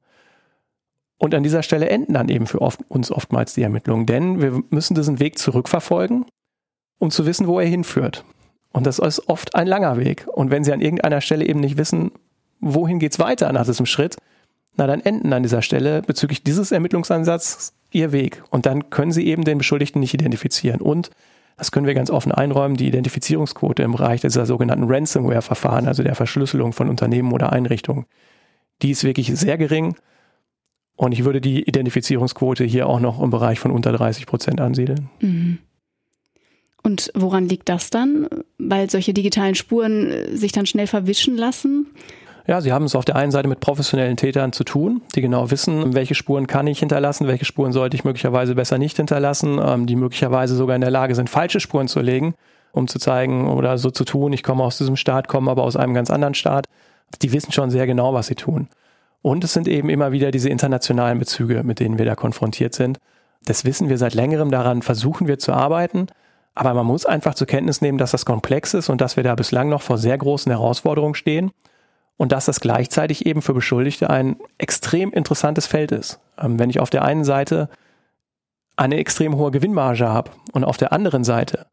Und 1.21 1.35
an 1.35 1.43
dieser 1.43 1.63
Stelle 1.63 1.91
enden 1.91 2.15
dann 2.15 2.31
eben 2.31 2.47
für 2.47 2.63
oft, 2.63 2.81
uns 2.89 3.13
oftmals 3.13 3.53
die 3.53 3.63
Ermittlungen, 3.63 4.07
denn 4.07 4.41
wir 4.41 4.63
müssen 4.71 4.95
diesen 4.95 5.21
Weg 5.21 5.39
zurückverfolgen, 5.39 6.25
um 6.99 7.11
zu 7.11 7.27
wissen, 7.27 7.47
wo 7.47 7.61
er 7.61 7.67
hinführt. 7.67 8.25
Und 8.73 8.87
das 8.87 8.99
ist 8.99 9.29
oft 9.29 9.55
ein 9.55 9.67
langer 9.67 9.99
Weg. 9.99 10.27
Und 10.33 10.51
wenn 10.51 10.65
Sie 10.65 10.73
an 10.73 10.81
irgendeiner 10.81 11.21
Stelle 11.21 11.45
eben 11.45 11.61
nicht 11.61 11.77
wissen, 11.77 12.11
wohin 12.61 12.99
geht's 12.99 13.19
weiter 13.19 13.53
nach 13.53 13.67
diesem 13.67 13.85
Schritt, 13.85 14.17
na 14.79 14.87
dann 14.87 15.03
enden 15.03 15.31
an 15.35 15.43
dieser 15.43 15.61
Stelle 15.61 16.01
bezüglich 16.01 16.43
dieses 16.43 16.73
Ermittlungsansatzes 16.73 17.75
Ihr 17.91 18.13
Weg. 18.13 18.43
Und 18.49 18.65
dann 18.65 18.89
können 18.89 19.13
Sie 19.13 19.27
eben 19.27 19.45
den 19.45 19.59
Beschuldigten 19.59 20.01
nicht 20.01 20.15
identifizieren. 20.15 20.81
Und 20.81 21.11
das 21.59 21.71
können 21.71 21.87
wir 21.87 21.93
ganz 21.93 22.11
offen 22.11 22.33
einräumen, 22.33 22.79
die 22.79 22.89
Identifizierungsquote 22.89 23.83
im 23.83 23.93
Bereich 23.93 24.23
dieser 24.23 24.47
sogenannten 24.47 24.91
Ransomware-Verfahren, 24.91 25.87
also 25.87 26.03
der 26.03 26.15
Verschlüsselung 26.15 26.73
von 26.73 26.89
Unternehmen 26.89 27.33
oder 27.33 27.53
Einrichtungen, 27.53 28.07
die 28.81 28.93
ist 28.93 29.05
wirklich 29.05 29.39
sehr 29.39 29.59
gering. 29.59 29.97
Und 31.01 31.13
ich 31.13 31.25
würde 31.25 31.41
die 31.41 31.63
Identifizierungsquote 31.63 32.63
hier 32.63 32.87
auch 32.87 33.01
noch 33.01 33.23
im 33.23 33.31
Bereich 33.31 33.59
von 33.59 33.71
unter 33.71 33.91
30 33.91 34.27
Prozent 34.27 34.61
ansiedeln. 34.61 35.09
Mhm. 35.21 35.57
Und 36.83 37.11
woran 37.15 37.49
liegt 37.49 37.71
das 37.71 37.89
dann? 37.89 38.29
Weil 38.59 38.91
solche 38.91 39.15
digitalen 39.15 39.55
Spuren 39.55 40.11
äh, 40.11 40.37
sich 40.37 40.53
dann 40.53 40.67
schnell 40.67 40.87
verwischen 40.87 41.39
lassen? 41.39 41.87
Ja, 42.47 42.61
sie 42.61 42.71
haben 42.71 42.85
es 42.85 42.95
auf 42.95 43.07
der 43.07 43.17
einen 43.17 43.33
Seite 43.33 43.49
mit 43.49 43.61
professionellen 43.61 44.19
Tätern 44.19 44.53
zu 44.53 44.63
tun, 44.63 45.01
die 45.15 45.23
genau 45.23 45.51
wissen, 45.51 45.95
welche 45.95 46.15
Spuren 46.15 46.47
kann 46.47 46.67
ich 46.67 46.81
hinterlassen, 46.81 47.27
welche 47.27 47.47
Spuren 47.47 47.73
sollte 47.73 47.97
ich 47.97 48.05
möglicherweise 48.05 48.55
besser 48.55 48.77
nicht 48.77 48.99
hinterlassen, 48.99 49.59
ähm, 49.59 49.87
die 49.87 49.97
möglicherweise 49.97 50.55
sogar 50.55 50.77
in 50.77 50.83
der 50.83 50.91
Lage 50.91 51.15
sind, 51.15 51.31
falsche 51.31 51.61
Spuren 51.61 51.89
zu 51.89 52.01
legen, 52.01 52.35
um 52.73 52.89
zu 52.89 52.99
zeigen 52.99 53.49
oder 53.49 53.79
so 53.79 53.91
zu 53.91 54.05
tun, 54.05 54.35
ich 54.35 54.43
komme 54.43 54.65
aus 54.65 54.77
diesem 54.77 54.97
Staat, 54.97 55.29
komme 55.29 55.51
aber 55.51 55.63
aus 55.63 55.77
einem 55.77 55.95
ganz 55.95 56.11
anderen 56.11 56.35
Staat. 56.35 56.67
Die 57.23 57.33
wissen 57.33 57.53
schon 57.53 57.71
sehr 57.71 57.87
genau, 57.87 58.13
was 58.13 58.27
sie 58.27 58.35
tun. 58.35 58.69
Und 59.23 59.45
es 59.45 59.53
sind 59.53 59.69
eben 59.69 59.91
immer 59.91 60.13
wieder 60.13 60.31
diese 60.31 60.49
internationalen 60.49 61.19
Bezüge, 61.19 61.63
mit 61.63 61.81
denen 61.81 61.99
wir 61.99 62.07
da 62.07 62.15
konfrontiert 62.15 62.75
sind. 62.75 62.99
Das 63.45 63.65
wissen 63.65 63.89
wir 63.89 63.99
seit 63.99 64.15
längerem, 64.15 64.51
daran 64.51 64.83
versuchen 64.83 65.27
wir 65.27 65.39
zu 65.39 65.53
arbeiten. 65.53 66.07
Aber 66.55 66.75
man 66.75 66.87
muss 66.87 67.07
einfach 67.07 67.35
zur 67.35 67.47
Kenntnis 67.47 67.81
nehmen, 67.81 67.99
dass 67.99 68.11
das 68.11 68.25
komplex 68.25 68.75
ist 68.75 68.89
und 68.89 69.01
dass 69.01 69.17
wir 69.17 69.23
da 69.23 69.35
bislang 69.35 69.69
noch 69.69 69.83
vor 69.83 69.99
sehr 69.99 70.19
großen 70.19 70.51
Herausforderungen 70.51 71.15
stehen 71.15 71.53
und 72.17 72.33
dass 72.33 72.45
das 72.45 72.61
gleichzeitig 72.61 73.25
eben 73.25 73.41
für 73.41 73.55
Beschuldigte 73.55 74.11
ein 74.11 74.37
extrem 74.59 75.13
interessantes 75.13 75.67
Feld 75.67 75.93
ist. 75.93 76.21
Ähm, 76.39 76.59
wenn 76.59 76.71
ich 76.71 76.81
auf 76.81 76.91
der 76.91 77.03
einen 77.03 77.25
Seite 77.25 77.69
eine 78.77 78.97
extrem 78.97 79.37
hohe 79.37 79.51
Gewinnmarge 79.51 80.09
habe 80.09 80.31
und 80.53 80.65
auf 80.65 80.77
der 80.77 80.93
anderen 80.93 81.25
Seite 81.25 81.67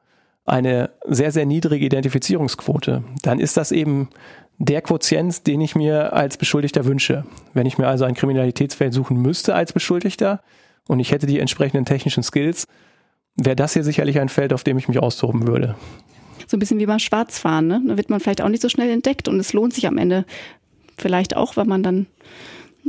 eine 0.45 0.91
sehr, 1.05 1.31
sehr 1.31 1.45
niedrige 1.45 1.85
Identifizierungsquote, 1.85 3.03
dann 3.23 3.39
ist 3.39 3.57
das 3.57 3.73
eben 3.73 4.09
der 4.59 4.81
Quotient, 4.81 5.45
den 5.45 5.61
ich 5.61 5.75
mir 5.75 6.13
als 6.13 6.37
Beschuldigter 6.37 6.85
wünsche. 6.85 7.25
Wenn 7.53 7.67
ich 7.67 7.77
mir 7.77 7.87
also 7.87 8.05
ein 8.05 8.15
Kriminalitätsfeld 8.15 8.93
suchen 8.93 9.17
müsste 9.17 9.53
als 9.55 9.73
Beschuldigter 9.73 10.41
und 10.87 10.99
ich 10.99 11.11
hätte 11.11 11.27
die 11.27 11.39
entsprechenden 11.39 11.85
technischen 11.85 12.23
Skills, 12.23 12.65
wäre 13.35 13.55
das 13.55 13.73
hier 13.73 13.83
sicherlich 13.83 14.19
ein 14.19 14.29
Feld, 14.29 14.53
auf 14.53 14.63
dem 14.63 14.77
ich 14.77 14.87
mich 14.87 14.99
austoben 14.99 15.47
würde. 15.47 15.75
So 16.47 16.57
ein 16.57 16.59
bisschen 16.59 16.79
wie 16.79 16.85
beim 16.85 16.99
Schwarzfahren, 16.99 17.67
ne? 17.67 17.81
Da 17.85 17.97
wird 17.97 18.09
man 18.09 18.19
vielleicht 18.19 18.41
auch 18.41 18.49
nicht 18.49 18.61
so 18.61 18.69
schnell 18.69 18.89
entdeckt 18.89 19.27
und 19.27 19.39
es 19.39 19.53
lohnt 19.53 19.73
sich 19.73 19.85
am 19.85 19.97
Ende 19.97 20.25
vielleicht 20.97 21.35
auch, 21.35 21.57
weil 21.57 21.65
man 21.65 21.83
dann 21.83 22.07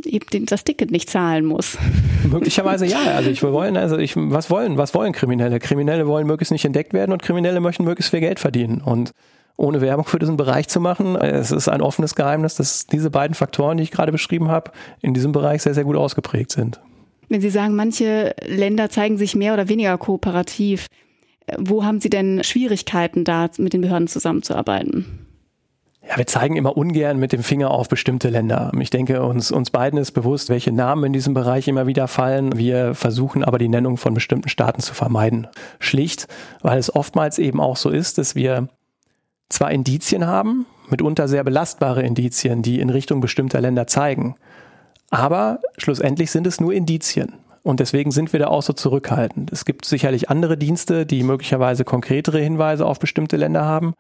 eben 0.05 0.47
das 0.47 0.65
Ticket 0.65 0.91
nicht 0.91 1.11
zahlen 1.11 1.45
muss. 1.45 1.77
Möglicherweise 2.31 2.87
ja. 2.87 3.03
Also 3.17 3.31
ich 3.31 3.43
wollen, 3.43 3.77
also 3.77 3.99
ich, 3.99 4.15
was 4.17 4.49
wollen, 4.49 4.79
was 4.79 4.95
wollen 4.95 5.13
Kriminelle? 5.13 5.59
Kriminelle 5.59 6.07
wollen 6.07 6.27
möglichst 6.27 6.53
nicht 6.53 6.65
entdeckt 6.65 6.93
werden 6.93 7.13
und 7.13 7.23
Kriminelle 7.23 7.61
möchten 7.61 7.85
möglichst 7.85 8.11
viel 8.11 8.21
Geld 8.21 8.39
verdienen. 8.39 8.81
Und 8.81 9.13
ohne 9.59 9.81
Werbung 9.81 10.07
für 10.07 10.19
diesen 10.19 10.37
Bereich 10.37 10.69
zu 10.69 10.81
machen. 10.81 11.17
Es 11.17 11.51
ist 11.51 11.69
ein 11.69 11.83
offenes 11.83 12.15
Geheimnis, 12.15 12.55
dass 12.55 12.87
diese 12.87 13.11
beiden 13.11 13.35
Faktoren, 13.35 13.77
die 13.77 13.83
ich 13.83 13.91
gerade 13.91 14.13
beschrieben 14.13 14.49
habe, 14.49 14.71
in 15.03 15.13
diesem 15.13 15.33
Bereich 15.33 15.63
sehr, 15.63 15.75
sehr 15.75 15.85
gut 15.85 15.97
ausgeprägt 15.97 16.53
sind. 16.53 16.81
Wenn 17.29 17.41
Sie 17.43 17.51
sagen, 17.51 17.75
manche 17.75 18.35
Länder 18.47 18.89
zeigen 18.89 19.19
sich 19.19 19.35
mehr 19.35 19.53
oder 19.53 19.69
weniger 19.69 19.99
kooperativ, 19.99 20.87
wo 21.59 21.85
haben 21.85 22.01
Sie 22.01 22.09
denn 22.09 22.43
Schwierigkeiten 22.45 23.25
da, 23.25 23.51
mit 23.59 23.73
den 23.73 23.81
Behörden 23.81 24.09
zusammenzuarbeiten? 24.09 25.27
Ja, 26.09 26.17
wir 26.17 26.27
zeigen 26.27 26.57
immer 26.57 26.77
ungern 26.77 27.19
mit 27.19 27.33
dem 27.33 27.43
Finger 27.43 27.71
auf 27.71 27.89
bestimmte 27.89 28.31
Länder. 28.31 28.73
Ich 28.81 28.89
denke, 28.89 29.23
uns, 29.23 29.51
uns 29.51 29.71
beiden 29.71 29.99
ist 29.99 30.13
bewusst, 30.13 30.49
welche 30.49 30.73
Namen 30.73 31.05
in 31.05 31.13
diesem 31.13 31.35
Bereich 31.35 31.69
immer 31.69 31.87
wieder 31.87 32.09
fallen. 32.09 32.57
Wir 32.57 32.95
versuchen 32.95 33.45
aber 33.45 33.59
die 33.59 33.69
Nennung 33.69 33.99
von 33.99 34.15
bestimmten 34.15 34.49
Staaten 34.49 34.81
zu 34.81 34.95
vermeiden. 34.95 35.49
Schlicht, 35.81 36.27
weil 36.63 36.79
es 36.79 36.95
oftmals 36.95 37.39
eben 37.39 37.61
auch 37.61 37.77
so 37.77 37.91
ist, 37.91 38.17
dass 38.17 38.35
wir 38.35 38.69
zwar 39.49 39.71
Indizien 39.71 40.27
haben, 40.27 40.67
mitunter 40.91 41.29
sehr 41.29 41.45
belastbare 41.45 42.03
Indizien, 42.03 42.63
die 42.63 42.81
in 42.81 42.91
Richtung 42.91 43.21
bestimmter 43.21 43.61
Länder 43.61 43.87
zeigen, 43.87 44.37
aber 45.11 45.61
schlussendlich 45.79 46.31
sind 46.31 46.47
es 46.47 46.61
nur 46.61 46.73
Indizien. 46.73 47.35
Und 47.63 47.81
deswegen 47.81 48.11
sind 48.11 48.33
wir 48.33 48.41
da 48.41 48.47
auch 48.47 48.63
so 48.63 48.73
zurückhaltend. 48.73 49.53
Es 49.53 49.65
gibt 49.65 49.85
sicherlich 49.85 50.31
andere 50.31 50.57
Dienste, 50.57 51.05
die 51.05 51.23
möglicherweise 51.23 51.85
konkretere 51.85 52.39
Hinweise 52.39 52.87
auf 52.87 52.99
bestimmte 52.99 53.37
Länder 53.37 53.65
haben. 53.65 53.95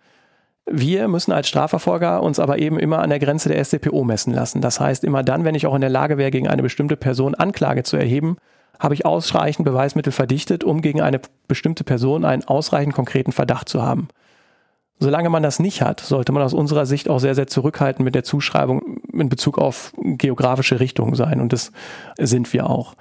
Wir 0.70 1.08
müssen 1.08 1.32
als 1.32 1.48
Strafverfolger 1.48 2.22
uns 2.22 2.38
aber 2.38 2.58
eben 2.58 2.78
immer 2.78 3.00
an 3.00 3.10
der 3.10 3.18
Grenze 3.18 3.48
der 3.48 3.58
SDPO 3.58 4.04
messen 4.04 4.32
lassen. 4.32 4.60
Das 4.60 4.80
heißt, 4.80 5.02
immer 5.04 5.22
dann, 5.22 5.44
wenn 5.44 5.54
ich 5.54 5.66
auch 5.66 5.74
in 5.74 5.80
der 5.80 5.90
Lage 5.90 6.18
wäre, 6.18 6.30
gegen 6.30 6.48
eine 6.48 6.62
bestimmte 6.62 6.96
Person 6.96 7.34
Anklage 7.34 7.82
zu 7.82 7.96
erheben, 7.96 8.36
habe 8.78 8.94
ich 8.94 9.04
ausreichend 9.04 9.64
Beweismittel 9.64 10.12
verdichtet, 10.12 10.64
um 10.64 10.82
gegen 10.82 11.00
eine 11.00 11.20
bestimmte 11.48 11.84
Person 11.84 12.24
einen 12.24 12.44
ausreichend 12.44 12.94
konkreten 12.94 13.32
Verdacht 13.32 13.68
zu 13.68 13.82
haben. 13.82 14.08
Solange 15.00 15.30
man 15.30 15.42
das 15.42 15.60
nicht 15.60 15.80
hat, 15.80 16.00
sollte 16.00 16.32
man 16.32 16.42
aus 16.42 16.54
unserer 16.54 16.84
Sicht 16.84 17.08
auch 17.08 17.20
sehr, 17.20 17.34
sehr 17.34 17.46
zurückhaltend 17.46 18.04
mit 18.04 18.14
der 18.14 18.24
Zuschreibung 18.24 19.00
in 19.12 19.28
Bezug 19.28 19.58
auf 19.58 19.92
geografische 19.96 20.80
Richtungen 20.80 21.14
sein. 21.14 21.40
Und 21.40 21.52
das 21.52 21.72
sind 22.18 22.52
wir 22.52 22.68
auch. 22.68 22.94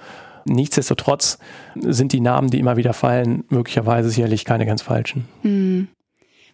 Nichtsdestotrotz 0.45 1.39
sind 1.75 2.13
die 2.13 2.21
Namen, 2.21 2.49
die 2.49 2.59
immer 2.59 2.77
wieder 2.77 2.93
fallen, 2.93 3.43
möglicherweise 3.49 4.09
sicherlich 4.09 4.45
keine 4.45 4.65
ganz 4.65 4.81
falschen. 4.81 5.27
Hm. 5.41 5.87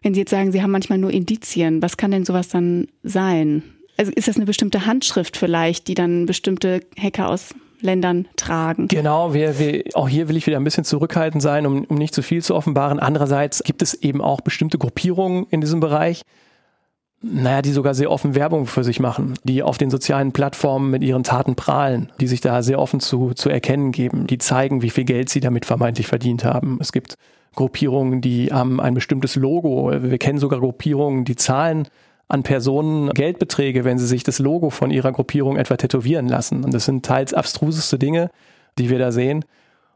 Wenn 0.02 0.14
Sie 0.14 0.22
jetzt 0.22 0.32
sagen, 0.32 0.52
Sie 0.52 0.62
haben 0.62 0.72
manchmal 0.72 0.98
nur 0.98 1.12
Indizien, 1.12 1.82
was 1.82 1.98
kann 1.98 2.12
denn 2.12 2.26
sowas 2.26 2.48
dann 2.48 2.88
sein? 3.04 3.64
Also 3.98 4.12
ist 4.14 4.28
das 4.28 4.38
eine 4.38 4.46
bestimmte 4.46 4.86
Handschrift 4.86 5.38
vielleicht, 5.38 5.88
die 5.88 5.94
dann 5.94 6.26
bestimmte 6.26 6.82
Hacker 6.98 7.30
aus 7.30 7.54
Ländern 7.84 8.28
tragen. 8.36 8.88
Genau, 8.88 9.34
wir, 9.34 9.60
wir, 9.60 9.84
auch 9.94 10.08
hier 10.08 10.30
will 10.30 10.38
ich 10.38 10.48
wieder 10.48 10.58
ein 10.58 10.64
bisschen 10.64 10.86
zurückhaltend 10.86 11.42
sein, 11.42 11.66
um, 11.66 11.84
um 11.86 11.98
nicht 11.98 12.16
zu 12.16 12.22
viel 12.22 12.42
zu 12.42 12.56
offenbaren. 12.56 13.00
Andererseits 13.00 13.64
gibt 13.64 13.82
es 13.82 13.94
eben 13.94 14.22
auch 14.22 14.42
bestimmte 14.42 14.78
Gruppierungen 14.78 15.46
in 15.50 15.62
diesem 15.62 15.80
Bereich, 15.80 16.24
naja, 17.22 17.62
die 17.62 17.72
sogar 17.72 17.94
sehr 17.94 18.12
offen 18.12 18.36
Werbung 18.36 18.66
für 18.66 18.84
sich 18.84 19.00
machen, 19.00 19.36
die 19.44 19.64
auf 19.64 19.78
den 19.78 19.90
sozialen 19.90 20.34
Plattformen 20.34 20.92
mit 20.92 21.04
ihren 21.04 21.24
Taten 21.24 21.56
prahlen, 21.56 22.12
die 22.20 22.28
sich 22.28 22.42
da 22.42 22.62
sehr 22.62 22.80
offen 22.80 23.00
zu, 23.00 23.34
zu 23.34 23.50
erkennen 23.50 23.94
geben, 23.94 24.28
die 24.28 24.40
zeigen, 24.40 24.82
wie 24.82 24.90
viel 24.90 25.06
Geld 25.06 25.30
sie 25.30 25.40
damit 25.40 25.66
vermeintlich 25.66 26.08
verdient 26.08 26.44
haben. 26.44 26.80
Es 26.82 26.92
gibt 26.92 27.16
Gruppierungen, 27.56 28.20
die 28.20 28.52
haben 28.52 28.82
ein 28.82 28.94
bestimmtes 28.94 29.36
Logo. 29.36 29.92
Wir 29.92 30.18
kennen 30.18 30.40
sogar 30.40 30.60
Gruppierungen, 30.60 31.24
die 31.24 31.36
zahlen 31.36 31.88
an 32.28 32.44
Personen 32.44 33.10
Geldbeträge, 33.10 33.84
wenn 33.84 34.00
sie 34.00 34.08
sich 34.08 34.24
das 34.24 34.40
Logo 34.40 34.70
von 34.70 34.92
ihrer 34.92 35.12
Gruppierung 35.12 35.58
etwa 35.58 35.78
tätowieren 35.78 36.28
lassen. 36.28 36.64
Und 36.64 36.74
das 36.74 36.86
sind 36.86 37.06
teils 37.06 37.34
abstruseste 37.34 38.00
Dinge, 38.00 38.32
die 38.78 38.90
wir 38.90 39.00
da 39.00 39.12
sehen. 39.12 39.46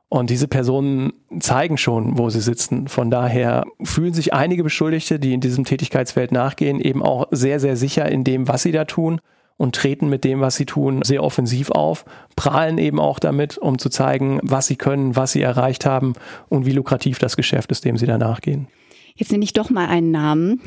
Und 0.10 0.30
diese 0.30 0.48
Personen 0.48 1.14
zeigen 1.40 1.78
schon, 1.78 2.18
wo 2.18 2.30
sie 2.30 2.40
sitzen. 2.40 2.88
Von 2.88 3.12
daher 3.12 3.66
fühlen 3.84 4.14
sich 4.14 4.34
einige 4.34 4.64
Beschuldigte, 4.64 5.20
die 5.20 5.34
in 5.34 5.42
diesem 5.42 5.66
Tätigkeitsfeld 5.66 6.32
nachgehen, 6.32 6.80
eben 6.80 7.04
auch 7.04 7.28
sehr, 7.32 7.60
sehr 7.60 7.76
sicher 7.76 8.10
in 8.10 8.24
dem, 8.24 8.48
was 8.48 8.64
sie 8.64 8.72
da 8.72 8.86
tun 8.86 9.20
und 9.58 9.76
treten 9.76 10.08
mit 10.08 10.24
dem, 10.24 10.40
was 10.40 10.56
sie 10.56 10.66
tun, 10.66 11.02
sehr 11.04 11.24
offensiv 11.24 11.72
auf, 11.72 12.06
prahlen 12.36 12.78
eben 12.78 13.00
auch 13.00 13.20
damit, 13.20 13.58
um 13.58 13.80
zu 13.80 13.90
zeigen, 13.90 14.40
was 14.44 14.68
sie 14.68 14.76
können, 14.76 15.16
was 15.16 15.34
sie 15.34 15.42
erreicht 15.42 15.86
haben 15.86 16.14
und 16.48 16.66
wie 16.66 16.72
lukrativ 16.72 17.20
das 17.20 17.36
Geschäft 17.36 17.72
ist, 17.72 17.84
dem 17.84 17.98
sie 17.98 18.06
da 18.06 18.18
nachgehen. 18.18 18.68
Jetzt 19.18 19.32
nenne 19.32 19.44
ich 19.44 19.54
doch 19.54 19.70
mal 19.70 19.88
einen 19.88 20.12
Namen. 20.12 20.62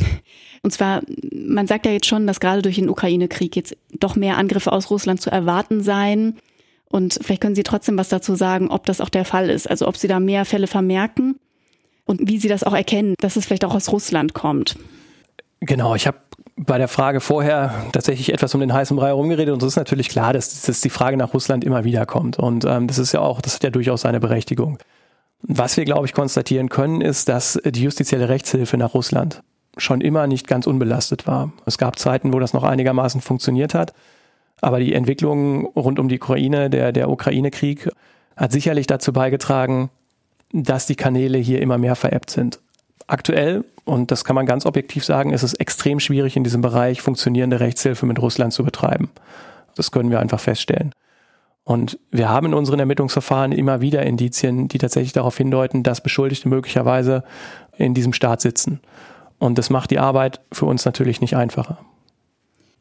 Und 0.63 0.73
zwar, 0.73 1.03
man 1.33 1.67
sagt 1.67 1.87
ja 1.87 1.93
jetzt 1.93 2.07
schon, 2.07 2.27
dass 2.27 2.41
gerade 2.41 2.63
durch 2.63 2.77
den 2.77 2.91
Ukraine-Krieg 2.91 3.57
jetzt 3.57 3.77
doch 3.99 4.17
mehr 4.17 4.37
Angriffe 4.37 4.73
aus 4.73 4.91
Russland 4.91 5.21
zu 5.21 5.31
erwarten 5.31 5.83
seien. 5.83 6.37
Und 6.91 7.19
vielleicht 7.23 7.41
können 7.41 7.55
Sie 7.55 7.63
trotzdem 7.63 7.97
was 7.97 8.09
dazu 8.09 8.35
sagen, 8.35 8.69
ob 8.69 8.85
das 8.85 9.01
auch 9.01 9.09
der 9.09 9.25
Fall 9.25 9.49
ist. 9.49 9.71
Also 9.71 9.87
ob 9.87 9.97
Sie 9.97 10.09
da 10.09 10.21
mehr 10.21 10.45
Fälle 10.45 10.67
vermerken 10.67 11.37
und 12.05 12.29
wie 12.29 12.39
Sie 12.39 12.49
das 12.49 12.65
auch 12.65 12.75
erkennen, 12.75 13.15
dass 13.21 13.37
es 13.37 13.47
vielleicht 13.47 13.65
auch 13.65 13.75
aus 13.75 13.93
Russland 13.93 14.35
kommt. 14.35 14.77
Genau, 15.61 15.95
ich 15.95 16.07
habe 16.07 16.19
bei 16.57 16.79
der 16.79 16.89
Frage 16.89 17.21
vorher 17.21 17.87
tatsächlich 17.93 18.33
etwas 18.33 18.55
um 18.55 18.61
den 18.61 18.73
heißen 18.73 18.97
Brei 18.97 19.09
herumgeredet 19.09 19.55
und 19.55 19.63
es 19.63 19.69
ist 19.69 19.77
natürlich 19.77 20.09
klar, 20.09 20.33
dass, 20.33 20.63
dass 20.63 20.81
die 20.81 20.91
Frage 20.91 21.17
nach 21.17 21.33
Russland 21.33 21.65
immer 21.65 21.85
wieder 21.85 22.05
kommt 22.05 22.39
und 22.39 22.65
ähm, 22.67 22.87
das 22.87 22.99
ist 22.99 23.13
ja 23.13 23.21
auch, 23.21 23.41
das 23.41 23.55
hat 23.55 23.65
ja 23.65 23.71
durchaus 23.71 24.03
seine 24.03 24.21
Berechtigung. 24.21 24.79
Was 25.43 25.77
wir, 25.77 25.85
glaube 25.85 26.07
ich, 26.07 26.13
konstatieren 26.13 26.69
können, 26.69 27.01
ist, 27.01 27.29
dass 27.29 27.59
die 27.65 27.83
justizielle 27.83 28.29
Rechtshilfe 28.29 28.77
nach 28.77 28.95
Russland 28.95 29.43
schon 29.77 30.01
immer 30.01 30.27
nicht 30.27 30.47
ganz 30.47 30.67
unbelastet 30.67 31.27
war. 31.27 31.53
Es 31.67 31.79
gab 31.79 31.99
Zeiten, 31.99 32.33
wo 32.33 32.39
das 32.39 32.53
noch 32.53 32.65
einigermaßen 32.65 33.21
funktioniert 33.21 33.75
hat, 33.75 33.95
aber 34.61 34.81
die 34.81 34.95
Entwicklung 34.95 35.67
rund 35.67 35.99
um 35.99 36.09
die 36.09 36.17
Ukraine, 36.17 36.69
der, 36.69 36.93
der 36.93 37.09
Ukraine-Krieg, 37.09 37.91
hat 38.37 38.53
sicherlich 38.53 38.87
dazu 38.87 39.13
beigetragen, 39.13 39.91
dass 40.53 40.87
die 40.87 40.97
Kanäle 40.97 41.39
hier 41.39 41.63
immer 41.63 41.79
mehr 41.79 41.97
veräppt 41.97 42.31
sind. 42.31 42.59
Aktuell, 43.07 43.65
und 43.85 44.11
das 44.11 44.25
kann 44.25 44.37
man 44.37 44.47
ganz 44.47 44.67
objektiv 44.67 45.05
sagen, 45.05 45.33
ist 45.33 45.43
es 45.43 45.55
extrem 45.55 46.01
schwierig 46.01 46.37
in 46.37 46.45
diesem 46.45 46.61
Bereich 46.61 47.01
funktionierende 47.03 47.61
Rechtshilfe 47.61 48.07
mit 48.07 48.21
Russland 48.21 48.53
zu 48.53 48.65
betreiben. 48.65 49.11
Das 49.77 49.91
können 49.91 50.11
wir 50.11 50.21
einfach 50.21 50.41
feststellen. 50.41 50.93
Und 51.71 52.01
wir 52.11 52.29
haben 52.29 52.47
in 52.47 52.55
unseren 52.55 52.81
Ermittlungsverfahren 52.81 53.53
immer 53.53 53.81
wieder 53.81 54.03
Indizien, 54.03 54.67
die 54.67 54.79
tatsächlich 54.79 55.13
darauf 55.13 55.37
hindeuten, 55.37 55.85
dass 55.85 56.03
Beschuldigte 56.03 56.49
möglicherweise 56.49 57.23
in 57.79 57.95
diesem 57.95 58.13
Staat 58.13 58.41
sitzen. 58.41 58.81
Und 59.39 59.57
das 59.57 59.71
macht 59.71 59.93
die 59.93 60.01
Arbeit 60.01 60.41
für 60.51 60.67
uns 60.67 60.85
natürlich 60.85 61.21
nicht 61.21 61.37
einfacher. 61.37 61.79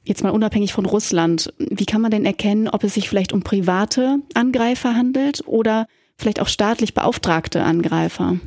Jetzt 0.05 0.23
mal 0.23 0.31
unabhängig 0.31 0.73
von 0.73 0.87
Russland, 0.87 1.53
wie 1.59 1.85
kann 1.85 2.01
man 2.01 2.09
denn 2.09 2.25
erkennen, 2.25 2.67
ob 2.67 2.83
es 2.83 2.95
sich 2.95 3.07
vielleicht 3.07 3.31
um 3.31 3.43
private 3.43 4.21
Angreifer 4.33 4.95
handelt 4.95 5.43
oder 5.45 5.85
vielleicht 6.17 6.39
auch 6.39 6.47
staatlich 6.47 6.95
beauftragte 6.95 7.61
Angreifer? 7.61 8.37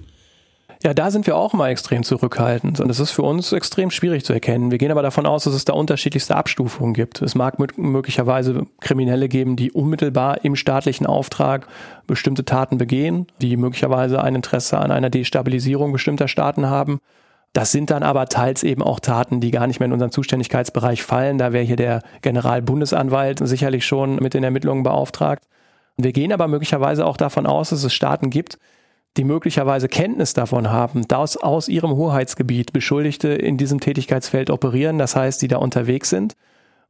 Ja, 0.85 0.95
da 0.95 1.13
sind 1.13 1.29
wir 1.29 1.37
auch 1.37 1.53
mal 1.53 1.69
extrem 1.69 2.03
zurückhaltend 2.03 2.81
und 2.81 2.91
es 2.91 2.99
ist 2.99 3.13
für 3.13 3.23
uns 3.23 3.53
extrem 3.53 3.93
schwierig 3.93 4.25
zu 4.25 4.33
erkennen. 4.33 4.73
Wir 4.73 4.79
gehen 4.79 4.91
aber 4.91 5.03
davon 5.03 5.27
aus, 5.27 5.45
dass 5.45 5.55
es 5.55 5.65
da 5.65 5.75
unterschiedlichste 5.75 6.35
Abstufungen 6.35 6.93
gibt. 6.93 7.23
Es 7.23 7.37
mag 7.37 7.61
möglicherweise 7.79 8.67
Kriminelle 8.81 9.29
geben, 9.29 9.55
die 9.55 9.71
unmittelbar 9.71 10.45
im 10.45 10.57
staatlichen 10.57 11.07
Auftrag 11.07 11.69
bestimmte 12.09 12.45
Taten 12.45 12.79
begehen, 12.79 13.29
die 13.41 13.57
möglicherweise 13.57 14.25
ein 14.25 14.35
Interesse 14.35 14.77
an 14.79 14.91
einer 14.91 15.09
Destabilisierung 15.09 15.93
bestimmter 15.93 16.27
Staaten 16.27 16.67
haben. 16.67 16.99
Das 17.53 17.71
sind 17.71 17.91
dann 17.91 18.03
aber 18.03 18.27
teils 18.27 18.65
eben 18.65 18.83
auch 18.83 18.99
Taten, 18.99 19.41
die 19.41 19.53
gar 19.53 19.69
nicht 19.69 19.79
mehr 19.79 19.87
in 19.87 19.93
unseren 19.93 20.11
Zuständigkeitsbereich 20.11 21.05
fallen. 21.05 21.39
Da 21.39 21.53
wäre 21.53 21.65
hier 21.65 21.77
der 21.77 22.03
Generalbundesanwalt 22.23 23.47
sicherlich 23.47 23.87
schon 23.87 24.17
mit 24.17 24.35
den 24.35 24.43
Ermittlungen 24.43 24.83
beauftragt. 24.83 25.45
Wir 25.97 26.13
gehen 26.13 26.33
aber 26.33 26.49
möglicherweise 26.49 27.07
auch 27.07 27.17
davon 27.17 27.47
aus, 27.47 27.71
dass 27.71 27.85
es 27.85 27.95
Staaten 27.95 28.31
gibt, 28.31 28.59
die 29.17 29.25
möglicherweise 29.25 29.89
Kenntnis 29.89 30.33
davon 30.33 30.71
haben, 30.71 31.07
dass 31.07 31.37
aus 31.37 31.69
ihrem 31.69 31.93
Hoheitsgebiet 31.93 32.73
Beschuldigte 32.73 33.29
in 33.29 33.59
diesem 33.59 33.81
Tätigkeitsfeld 33.81 34.49
operieren, 34.49 34.99
das 34.99 35.17
heißt, 35.17 35.43
die 35.43 35.49
da 35.49 35.59
unterwegs 35.59 36.09
sind 36.11 36.35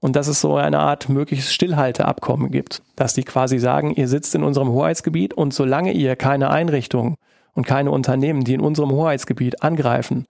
und 0.00 0.16
dass 0.16 0.28
es 0.28 0.40
so 0.40 0.56
eine 0.56 0.78
Art 0.78 1.08
mögliches 1.08 1.52
Stillhalteabkommen 1.52 2.50
gibt, 2.50 2.82
dass 2.96 3.14
die 3.14 3.24
quasi 3.24 3.58
sagen, 3.58 3.94
ihr 3.94 4.08
sitzt 4.08 4.35
in 4.35 4.44
unserem 4.44 4.68
Hoheitsgebiet 4.68 5.35
und 5.35 5.52
solange 5.52 5.92
ihr 5.92 6.16
keine 6.16 6.50
Einrichtungen 6.50 7.16
und 7.54 7.66
keine 7.66 7.90
Unternehmen, 7.90 8.44
die 8.44 8.54
in 8.54 8.61
unserem 8.61 8.92
Hoheitsgebiet 8.92 9.62
angreifen, 9.62 10.26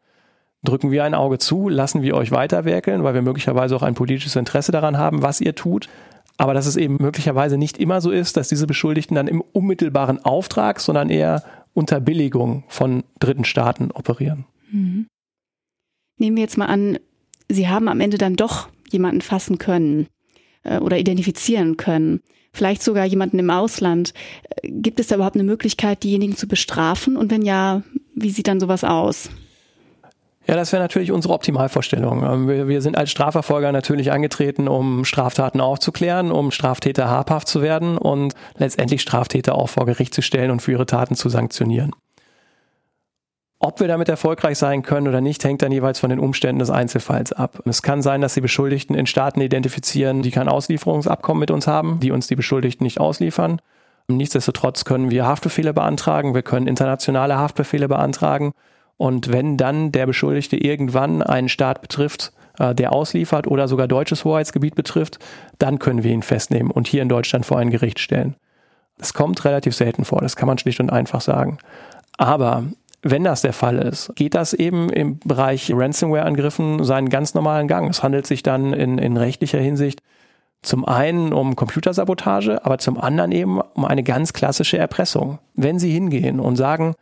drücken 0.64 0.90
wir 0.90 1.04
ein 1.04 1.14
Auge 1.14 1.38
zu, 1.38 1.68
lassen 1.68 2.02
wir 2.02 2.14
euch 2.14 2.30
weiterwerkeln, 2.30 3.04
weil 3.04 3.14
wir 3.14 3.22
möglicherweise 3.22 3.76
auch 3.76 3.82
ein 3.82 3.94
politisches 3.94 4.36
Interesse 4.36 4.72
daran 4.72 4.96
haben, 4.96 5.22
was 5.22 5.40
ihr 5.40 5.54
tut. 5.54 5.88
Aber 6.38 6.54
dass 6.54 6.66
es 6.66 6.76
eben 6.76 6.96
möglicherweise 6.98 7.58
nicht 7.58 7.78
immer 7.78 8.00
so 8.00 8.10
ist, 8.10 8.36
dass 8.36 8.48
diese 8.48 8.66
Beschuldigten 8.66 9.14
dann 9.14 9.28
im 9.28 9.40
unmittelbaren 9.40 10.24
Auftrag, 10.24 10.80
sondern 10.80 11.10
eher 11.10 11.42
unter 11.74 12.00
Billigung 12.00 12.64
von 12.68 13.04
dritten 13.18 13.44
Staaten 13.44 13.90
operieren. 13.90 14.44
Mhm. 14.70 15.06
Nehmen 16.18 16.36
wir 16.36 16.42
jetzt 16.42 16.58
mal 16.58 16.66
an, 16.66 16.98
Sie 17.48 17.68
haben 17.68 17.88
am 17.88 18.00
Ende 18.00 18.18
dann 18.18 18.36
doch 18.36 18.68
jemanden 18.90 19.20
fassen 19.20 19.58
können 19.58 20.06
äh, 20.62 20.78
oder 20.78 20.98
identifizieren 20.98 21.76
können. 21.76 22.20
Vielleicht 22.52 22.82
sogar 22.82 23.04
jemanden 23.04 23.38
im 23.38 23.50
Ausland. 23.50 24.12
Äh, 24.62 24.70
gibt 24.70 25.00
es 25.00 25.08
da 25.08 25.16
überhaupt 25.16 25.36
eine 25.36 25.44
Möglichkeit, 25.44 26.02
diejenigen 26.02 26.36
zu 26.36 26.46
bestrafen? 26.46 27.16
Und 27.16 27.30
wenn 27.30 27.42
ja, 27.42 27.82
wie 28.14 28.30
sieht 28.30 28.48
dann 28.48 28.60
sowas 28.60 28.84
aus? 28.84 29.30
Ja, 30.48 30.56
das 30.56 30.72
wäre 30.72 30.82
natürlich 30.82 31.12
unsere 31.12 31.34
Optimalvorstellung. 31.34 32.24
Ähm, 32.24 32.48
wir, 32.48 32.68
wir, 32.68 32.82
sind 32.82 32.96
als 32.96 33.10
Strafverfolger 33.10 33.70
natürlich 33.70 34.10
angetreten, 34.10 34.66
um 34.68 35.04
Straftaten 35.04 35.60
aufzuklären, 35.60 36.32
um 36.32 36.50
Straftäter 36.50 37.08
habhaft 37.08 37.48
zu 37.48 37.62
werden 37.62 37.96
und 37.96 38.34
letztendlich 38.56 39.02
Straftäter 39.02 39.54
auch 39.54 39.68
vor 39.68 39.86
Gericht 39.86 40.14
zu 40.14 40.22
stellen 40.22 40.50
und 40.50 40.60
für 40.60 40.72
ihre 40.72 40.86
Taten 40.86 41.14
zu 41.14 41.28
sanktionieren. 41.28 41.92
Ob 43.60 43.78
wir 43.78 43.86
damit 43.86 44.08
erfolgreich 44.08 44.58
sein 44.58 44.82
können 44.82 45.06
oder 45.06 45.20
nicht, 45.20 45.44
hängt 45.44 45.62
dann 45.62 45.70
jeweils 45.70 46.00
von 46.00 46.10
den 46.10 46.18
Umständen 46.18 46.58
des 46.58 46.70
Einzelfalls 46.70 47.32
ab. 47.32 47.62
Es 47.64 47.82
kann 47.82 48.02
sein, 48.02 48.20
dass 48.20 48.34
die 48.34 48.40
Beschuldigten 48.40 48.96
in 48.96 49.06
Staaten 49.06 49.40
identifizieren, 49.40 50.22
die 50.22 50.32
kein 50.32 50.48
Auslieferungsabkommen 50.48 51.38
mit 51.38 51.52
uns 51.52 51.68
haben, 51.68 52.00
die 52.00 52.10
uns 52.10 52.26
die 52.26 52.34
Beschuldigten 52.34 52.82
nicht 52.82 52.98
ausliefern. 52.98 53.60
Nichtsdestotrotz 54.08 54.84
können 54.84 55.12
wir 55.12 55.26
Haftbefehle 55.26 55.72
beantragen, 55.72 56.34
wir 56.34 56.42
können 56.42 56.66
internationale 56.66 57.38
Haftbefehle 57.38 57.86
beantragen 57.86 58.52
und 59.02 59.32
wenn 59.32 59.56
dann 59.56 59.90
der 59.90 60.06
Beschuldigte 60.06 60.56
irgendwann 60.56 61.22
einen 61.22 61.48
Staat 61.48 61.82
betrifft, 61.82 62.32
äh, 62.60 62.72
der 62.72 62.92
ausliefert 62.92 63.48
oder 63.48 63.66
sogar 63.66 63.88
deutsches 63.88 64.24
Hoheitsgebiet 64.24 64.76
betrifft, 64.76 65.18
dann 65.58 65.80
können 65.80 66.04
wir 66.04 66.12
ihn 66.12 66.22
festnehmen 66.22 66.70
und 66.70 66.86
hier 66.86 67.02
in 67.02 67.08
Deutschland 67.08 67.44
vor 67.44 67.58
ein 67.58 67.70
Gericht 67.70 67.98
stellen. 67.98 68.36
Das 68.98 69.12
kommt 69.12 69.44
relativ 69.44 69.74
selten 69.74 70.04
vor, 70.04 70.20
das 70.20 70.36
kann 70.36 70.46
man 70.46 70.56
schlicht 70.56 70.78
und 70.78 70.90
einfach 70.90 71.20
sagen. 71.20 71.58
Aber 72.16 72.62
wenn 73.02 73.24
das 73.24 73.42
der 73.42 73.52
Fall 73.52 73.78
ist, 73.78 74.14
geht 74.14 74.36
das 74.36 74.52
eben 74.52 74.88
im 74.88 75.18
Bereich 75.18 75.72
Ransomware-Angriffen 75.74 76.84
seinen 76.84 77.08
ganz 77.08 77.34
normalen 77.34 77.66
Gang. 77.66 77.90
Es 77.90 78.04
handelt 78.04 78.28
sich 78.28 78.44
dann 78.44 78.72
in, 78.72 78.98
in 78.98 79.16
rechtlicher 79.16 79.58
Hinsicht 79.58 80.00
zum 80.62 80.84
einen 80.84 81.32
um 81.32 81.56
Computersabotage, 81.56 82.64
aber 82.64 82.78
zum 82.78 83.00
anderen 83.00 83.32
eben 83.32 83.60
um 83.60 83.84
eine 83.84 84.04
ganz 84.04 84.32
klassische 84.32 84.78
Erpressung. 84.78 85.40
Wenn 85.56 85.80
Sie 85.80 85.90
hingehen 85.90 86.38
und 86.38 86.54
sagen, 86.54 86.94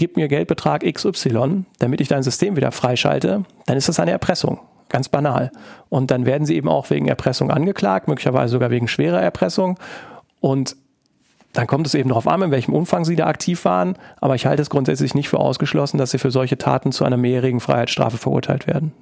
gib 0.00 0.16
mir 0.16 0.28
Geldbetrag 0.28 0.82
XY, 0.82 1.66
damit 1.78 2.00
ich 2.00 2.08
dein 2.08 2.22
System 2.22 2.56
wieder 2.56 2.72
freischalte, 2.72 3.44
dann 3.66 3.76
ist 3.76 3.86
das 3.90 4.00
eine 4.00 4.12
Erpressung. 4.12 4.58
Ganz 4.88 5.10
banal. 5.10 5.52
Und 5.90 6.10
dann 6.10 6.24
werden 6.24 6.46
sie 6.46 6.56
eben 6.56 6.70
auch 6.70 6.88
wegen 6.88 7.06
Erpressung 7.06 7.50
angeklagt, 7.50 8.08
möglicherweise 8.08 8.50
sogar 8.50 8.70
wegen 8.70 8.88
schwerer 8.88 9.20
Erpressung. 9.20 9.78
Und 10.40 10.74
dann 11.52 11.66
kommt 11.66 11.86
es 11.86 11.94
eben 11.94 12.08
darauf 12.08 12.26
an, 12.26 12.40
in 12.40 12.50
welchem 12.50 12.72
Umfang 12.72 13.04
sie 13.04 13.14
da 13.14 13.26
aktiv 13.26 13.66
waren. 13.66 13.94
Aber 14.22 14.34
ich 14.34 14.46
halte 14.46 14.62
es 14.62 14.70
grundsätzlich 14.70 15.14
nicht 15.14 15.28
für 15.28 15.38
ausgeschlossen, 15.38 15.98
dass 15.98 16.12
sie 16.12 16.18
für 16.18 16.30
solche 16.30 16.56
Taten 16.56 16.92
zu 16.92 17.04
einer 17.04 17.18
mehrjährigen 17.18 17.60
Freiheitsstrafe 17.60 18.16
verurteilt 18.16 18.66
werden. 18.66 18.92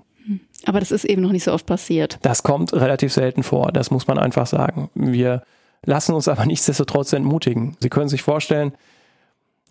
Aber 0.65 0.81
das 0.81 0.91
ist 0.91 1.05
eben 1.05 1.23
noch 1.23 1.31
nicht 1.31 1.45
so 1.45 1.53
oft 1.53 1.67
passiert. 1.67 2.19
Das 2.23 2.43
kommt 2.43 2.73
relativ 2.73 3.13
selten 3.13 3.45
vor, 3.45 3.71
das 3.71 3.93
muss 3.93 4.09
man 4.09 4.19
einfach 4.19 4.49
sagen. 4.49 4.91
Wir 4.97 5.45
lassen 5.87 6.13
uns 6.13 6.27
aber 6.27 6.45
nichtsdestotrotz 6.45 7.13
entmutigen. 7.13 7.77
Sie 7.79 7.89
können 7.89 8.09
sich 8.09 8.23
vorstellen, 8.23 8.73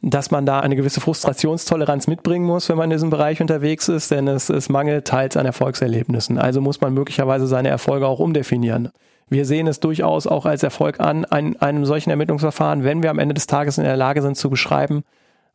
dass 0.01 0.31
man 0.31 0.45
da 0.45 0.59
eine 0.59 0.75
gewisse 0.75 1.01
Frustrationstoleranz 1.01 2.07
mitbringen 2.07 2.45
muss, 2.45 2.69
wenn 2.69 2.77
man 2.77 2.91
in 2.91 2.95
diesem 2.95 3.09
Bereich 3.09 3.41
unterwegs 3.41 3.87
ist, 3.89 4.11
denn 4.11 4.27
es, 4.27 4.49
es 4.49 4.69
mangelt 4.69 5.05
teils 5.05 5.37
an 5.37 5.45
Erfolgserlebnissen. 5.45 6.37
Also 6.37 6.61
muss 6.61 6.81
man 6.81 6.93
möglicherweise 6.93 7.47
seine 7.47 7.69
Erfolge 7.69 8.07
auch 8.07 8.19
umdefinieren. 8.19 8.89
Wir 9.29 9.45
sehen 9.45 9.67
es 9.67 9.79
durchaus 9.79 10.25
auch 10.25 10.45
als 10.45 10.63
Erfolg 10.63 10.99
an, 10.99 11.25
ein, 11.25 11.59
einem 11.61 11.85
solchen 11.85 12.11
Ermittlungsverfahren, 12.11 12.83
wenn 12.83 13.03
wir 13.03 13.09
am 13.09 13.19
Ende 13.19 13.33
des 13.33 13.47
Tages 13.47 13.77
in 13.77 13.83
der 13.83 13.97
Lage 13.97 14.21
sind 14.21 14.37
zu 14.37 14.49
beschreiben, 14.49 15.03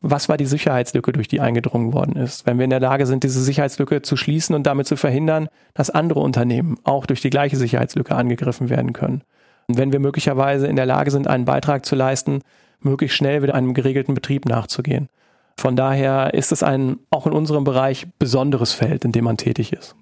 was 0.01 0.27
war 0.27 0.37
die 0.37 0.45
Sicherheitslücke, 0.45 1.13
durch 1.13 1.29
die 1.29 1.39
eingedrungen 1.39 1.93
worden 1.93 2.17
ist. 2.17 2.45
Wenn 2.45 2.57
wir 2.57 2.65
in 2.65 2.69
der 2.69 2.81
Lage 2.81 3.05
sind, 3.05 3.23
diese 3.23 3.41
Sicherheitslücke 3.41 4.01
zu 4.01 4.17
schließen 4.17 4.53
und 4.53 4.67
damit 4.67 4.85
zu 4.85 4.97
verhindern, 4.97 5.47
dass 5.73 5.89
andere 5.89 6.19
Unternehmen 6.19 6.77
auch 6.83 7.05
durch 7.05 7.21
die 7.21 7.29
gleiche 7.29 7.55
Sicherheitslücke 7.55 8.13
angegriffen 8.13 8.69
werden 8.69 8.91
können. 8.91 9.23
Und 9.67 9.77
wenn 9.77 9.93
wir 9.93 9.99
möglicherweise 9.99 10.67
in 10.67 10.75
der 10.75 10.85
Lage 10.85 11.09
sind, 11.09 11.27
einen 11.27 11.45
Beitrag 11.45 11.85
zu 11.85 11.95
leisten, 11.95 12.41
möglichst 12.85 13.17
schnell 13.17 13.41
wieder 13.43 13.55
einem 13.55 13.73
geregelten 13.73 14.13
Betrieb 14.13 14.45
nachzugehen. 14.45 15.09
Von 15.57 15.75
daher 15.75 16.33
ist 16.33 16.51
es 16.51 16.63
ein 16.63 16.97
auch 17.09 17.27
in 17.27 17.33
unserem 17.33 17.63
Bereich 17.63 18.07
besonderes 18.19 18.73
Feld, 18.73 19.05
in 19.05 19.11
dem 19.11 19.25
man 19.25 19.37
tätig 19.37 19.73
ist. 19.73 19.95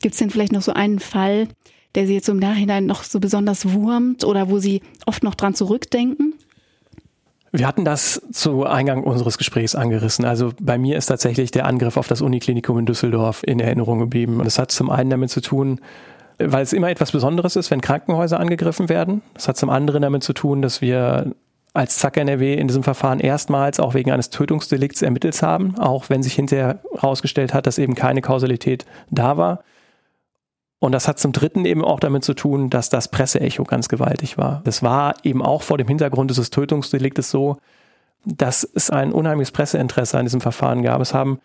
Gibt 0.00 0.14
es 0.14 0.18
denn 0.18 0.30
vielleicht 0.30 0.52
noch 0.52 0.62
so 0.62 0.72
einen 0.72 0.98
Fall, 0.98 1.48
der 1.94 2.06
Sie 2.06 2.14
jetzt 2.14 2.28
im 2.28 2.38
Nachhinein 2.38 2.86
noch 2.86 3.02
so 3.02 3.20
besonders 3.20 3.72
wurmt 3.72 4.24
oder 4.24 4.50
wo 4.50 4.58
Sie 4.58 4.82
oft 5.06 5.22
noch 5.22 5.34
dran 5.34 5.54
zurückdenken? 5.54 6.34
Wir 7.52 7.68
hatten 7.68 7.84
das 7.84 8.20
zu 8.32 8.64
Eingang 8.64 9.04
unseres 9.04 9.38
Gesprächs 9.38 9.76
angerissen. 9.76 10.24
Also 10.24 10.52
bei 10.60 10.76
mir 10.76 10.98
ist 10.98 11.06
tatsächlich 11.06 11.52
der 11.52 11.66
Angriff 11.66 11.96
auf 11.96 12.08
das 12.08 12.20
Uniklinikum 12.20 12.80
in 12.80 12.86
Düsseldorf 12.86 13.44
in 13.46 13.60
Erinnerung 13.60 14.00
geblieben. 14.00 14.40
Das 14.42 14.58
hat 14.58 14.72
zum 14.72 14.90
einen 14.90 15.08
damit 15.08 15.30
zu 15.30 15.40
tun, 15.40 15.80
weil 16.38 16.64
es 16.64 16.72
immer 16.72 16.90
etwas 16.90 17.12
Besonderes 17.12 17.54
ist, 17.54 17.70
wenn 17.70 17.80
Krankenhäuser 17.80 18.40
angegriffen 18.40 18.88
werden. 18.88 19.22
Das 19.34 19.46
hat 19.46 19.56
zum 19.56 19.70
anderen 19.70 20.02
damit 20.02 20.24
zu 20.24 20.32
tun, 20.32 20.62
dass 20.62 20.80
wir 20.80 21.32
als 21.74 21.98
Zack 21.98 22.16
NRW 22.16 22.54
in 22.54 22.68
diesem 22.68 22.84
Verfahren 22.84 23.18
erstmals 23.18 23.80
auch 23.80 23.94
wegen 23.94 24.12
eines 24.12 24.30
Tötungsdelikts 24.30 25.02
ermittelt 25.02 25.42
haben, 25.42 25.76
auch 25.78 26.08
wenn 26.08 26.22
sich 26.22 26.34
hinterher 26.34 26.78
herausgestellt 26.94 27.52
hat, 27.52 27.66
dass 27.66 27.78
eben 27.78 27.96
keine 27.96 28.22
Kausalität 28.22 28.86
da 29.10 29.36
war. 29.36 29.64
Und 30.78 30.92
das 30.92 31.08
hat 31.08 31.18
zum 31.18 31.32
Dritten 31.32 31.64
eben 31.64 31.84
auch 31.84 31.98
damit 31.98 32.24
zu 32.24 32.34
tun, 32.34 32.70
dass 32.70 32.90
das 32.90 33.08
Presseecho 33.08 33.64
ganz 33.64 33.88
gewaltig 33.88 34.38
war. 34.38 34.60
Das 34.64 34.82
war 34.82 35.14
eben 35.24 35.42
auch 35.42 35.62
vor 35.62 35.76
dem 35.76 35.88
Hintergrund 35.88 36.30
dieses 36.30 36.50
Tötungsdeliktes 36.50 37.30
so, 37.30 37.56
dass 38.24 38.62
es 38.62 38.90
ein 38.90 39.12
unheimliches 39.12 39.50
Presseinteresse 39.50 40.16
an 40.16 40.26
diesem 40.26 40.40
Verfahren 40.40 40.82
gab. 40.82 41.00
Es 41.00 41.12
haben 41.12 41.40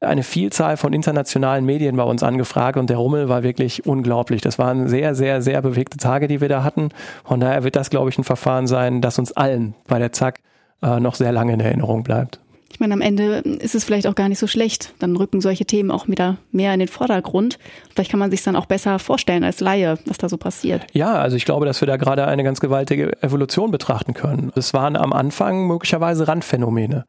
eine 0.00 0.22
Vielzahl 0.22 0.76
von 0.76 0.92
internationalen 0.92 1.64
Medien 1.64 1.96
bei 1.96 2.04
uns 2.04 2.22
angefragt 2.22 2.76
und 2.76 2.88
der 2.88 2.98
Rummel 2.98 3.28
war 3.28 3.42
wirklich 3.42 3.86
unglaublich. 3.86 4.40
Das 4.40 4.58
waren 4.58 4.88
sehr, 4.88 5.14
sehr, 5.14 5.42
sehr 5.42 5.60
bewegte 5.60 5.96
Tage, 5.96 6.28
die 6.28 6.40
wir 6.40 6.48
da 6.48 6.62
hatten. 6.62 6.90
Von 7.24 7.40
daher 7.40 7.64
wird 7.64 7.76
das, 7.76 7.90
glaube 7.90 8.10
ich, 8.10 8.18
ein 8.18 8.24
Verfahren 8.24 8.66
sein, 8.66 9.00
das 9.00 9.18
uns 9.18 9.32
allen 9.32 9.74
bei 9.88 9.98
der 9.98 10.12
Zack 10.12 10.40
äh, 10.82 11.00
noch 11.00 11.16
sehr 11.16 11.32
lange 11.32 11.52
in 11.52 11.60
Erinnerung 11.60 12.04
bleibt. 12.04 12.38
Ich 12.70 12.80
meine, 12.80 12.94
am 12.94 13.00
Ende 13.00 13.38
ist 13.38 13.74
es 13.74 13.84
vielleicht 13.84 14.06
auch 14.06 14.14
gar 14.14 14.28
nicht 14.28 14.38
so 14.38 14.46
schlecht. 14.46 14.92
Dann 14.98 15.16
rücken 15.16 15.40
solche 15.40 15.64
Themen 15.64 15.90
auch 15.90 16.06
wieder 16.06 16.36
mehr 16.52 16.72
in 16.74 16.78
den 16.78 16.88
Vordergrund. 16.88 17.58
Vielleicht 17.92 18.10
kann 18.10 18.20
man 18.20 18.30
sich 18.30 18.42
dann 18.42 18.56
auch 18.56 18.66
besser 18.66 18.98
vorstellen 18.98 19.42
als 19.42 19.60
Laie, 19.60 19.98
was 20.04 20.18
da 20.18 20.28
so 20.28 20.36
passiert. 20.36 20.86
Ja, 20.92 21.14
also 21.14 21.36
ich 21.36 21.44
glaube, 21.44 21.66
dass 21.66 21.80
wir 21.80 21.88
da 21.88 21.96
gerade 21.96 22.26
eine 22.26 22.44
ganz 22.44 22.60
gewaltige 22.60 23.20
Evolution 23.22 23.70
betrachten 23.70 24.14
können. 24.14 24.52
Es 24.54 24.74
waren 24.74 24.96
am 24.96 25.12
Anfang 25.12 25.66
möglicherweise 25.66 26.28
Randphänomene. 26.28 27.06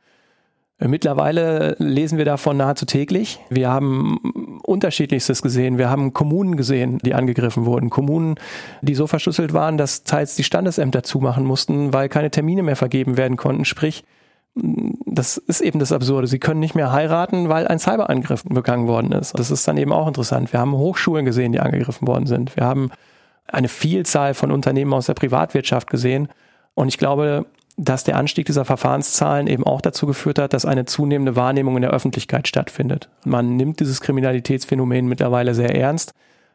Mittlerweile 0.79 1.75
lesen 1.77 2.17
wir 2.17 2.23
davon 2.23 2.55
nahezu 2.55 2.85
täglich. 2.85 3.39
Wir 3.49 3.69
haben 3.69 4.61
unterschiedlichstes 4.63 5.41
gesehen. 5.41 5.77
Wir 5.77 5.89
haben 5.89 6.13
Kommunen 6.13 6.55
gesehen, 6.55 6.99
die 6.99 7.13
angegriffen 7.13 7.65
wurden. 7.65 7.89
Kommunen, 7.89 8.35
die 8.81 8.95
so 8.95 9.05
verschlüsselt 9.05 9.51
waren, 9.51 9.77
dass 9.77 10.03
teils 10.03 10.35
die 10.35 10.43
Standesämter 10.45 11.03
zumachen 11.03 11.43
mussten, 11.43 11.91
weil 11.93 12.07
keine 12.07 12.31
Termine 12.31 12.63
mehr 12.63 12.77
vergeben 12.77 13.17
werden 13.17 13.35
konnten. 13.35 13.65
Sprich, 13.65 14.05
das 15.05 15.37
ist 15.37 15.59
eben 15.59 15.79
das 15.79 15.91
Absurde. 15.91 16.27
Sie 16.27 16.39
können 16.39 16.61
nicht 16.61 16.75
mehr 16.75 16.93
heiraten, 16.93 17.49
weil 17.49 17.67
ein 17.67 17.79
Cyberangriff 17.79 18.43
begangen 18.45 18.87
worden 18.87 19.11
ist. 19.11 19.37
Das 19.37 19.51
ist 19.51 19.67
dann 19.67 19.77
eben 19.77 19.91
auch 19.91 20.07
interessant. 20.07 20.53
Wir 20.53 20.61
haben 20.61 20.73
Hochschulen 20.73 21.25
gesehen, 21.25 21.51
die 21.51 21.59
angegriffen 21.59 22.07
worden 22.07 22.25
sind. 22.25 22.55
Wir 22.55 22.65
haben 22.65 22.89
eine 23.47 23.67
Vielzahl 23.67 24.33
von 24.33 24.51
Unternehmen 24.51 24.93
aus 24.93 25.07
der 25.07 25.13
Privatwirtschaft 25.13 25.89
gesehen. 25.89 26.29
Und 26.73 26.87
ich 26.87 26.97
glaube, 26.97 27.45
dass 27.81 28.03
der 28.03 28.17
Anstieg 28.17 28.45
dieser 28.45 28.65
Verfahrenszahlen 28.65 29.47
eben 29.47 29.63
auch 29.63 29.79
dazu 29.79 30.05
geführt 30.05 30.37
hat, 30.37 30.51
dass 30.51 30.65
eine 30.65 30.83
zunehmende 30.83 31.37
Wahrnehmung 31.37 31.77
in 31.77 31.81
der 31.81 31.91
Öffentlichkeit 31.91 32.45
stattfindet. 32.45 33.09
Man 33.23 33.55
nimmt 33.55 33.79
dieses 33.79 34.01
Kriminalitätsphänomen 34.01 35.07
mittlerweile 35.07 35.55
sehr 35.55 35.73
ernst 35.73 36.13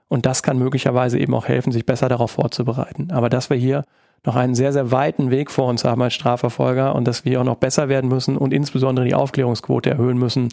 und 0.09 0.27
das 0.27 0.43
kann 0.43 0.59
möglicherweise 0.59 1.19
eben 1.19 1.35
auch 1.35 1.49
helfen, 1.49 1.73
sich 1.73 1.87
besser 1.87 2.11
darauf 2.11 2.33
vorzubereiten. 2.33 3.11
Aber 3.11 3.31
dass 3.31 3.49
wir 3.49 3.57
hier 3.57 3.85
noch 4.27 4.37
einen 4.37 4.55
sehr, 4.55 4.75
sehr 4.75 4.91
weiten 4.93 5.31
Weg 5.31 5.51
vor 5.51 5.67
uns 5.67 5.85
haben 5.85 6.03
als 6.03 6.13
Strafverfolger 6.13 6.95
und 6.95 7.09
dass 7.09 7.25
wir 7.25 7.41
auch 7.41 7.45
noch 7.45 7.57
besser 7.57 7.89
werden 7.89 8.09
müssen 8.09 8.37
und 8.37 8.53
insbesondere 8.53 9.07
die 9.07 9.15
Aufklärungsquote 9.15 9.91
erhöhen 9.91 10.19
müssen, 10.19 10.51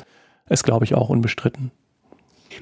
ist, 0.50 0.64
glaube 0.64 0.86
ich, 0.86 0.96
auch 0.96 1.10
unbestritten. 1.10 1.72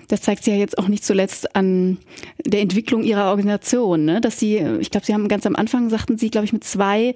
Das 0.08 0.22
zeigt 0.22 0.44
sich 0.44 0.54
ja 0.54 0.60
jetzt 0.60 0.80
auch 0.80 0.88
nicht 0.88 1.04
zuletzt 1.04 1.56
an 1.56 2.00
der 2.44 2.62
Entwicklung 2.62 3.04
Ihrer 3.04 3.30
Organisation, 3.30 4.06
ne? 4.06 4.20
dass 4.20 4.40
Sie, 4.40 4.58
ich 4.58 4.90
glaube, 4.90 5.06
Sie 5.06 5.14
haben 5.14 5.28
ganz 5.28 5.46
am 5.46 5.56
Anfang, 5.56 5.90
sagten 5.90 6.18
Sie, 6.18 6.32
glaube 6.32 6.46
ich, 6.46 6.54
mit 6.54 6.64
zwei 6.64 7.16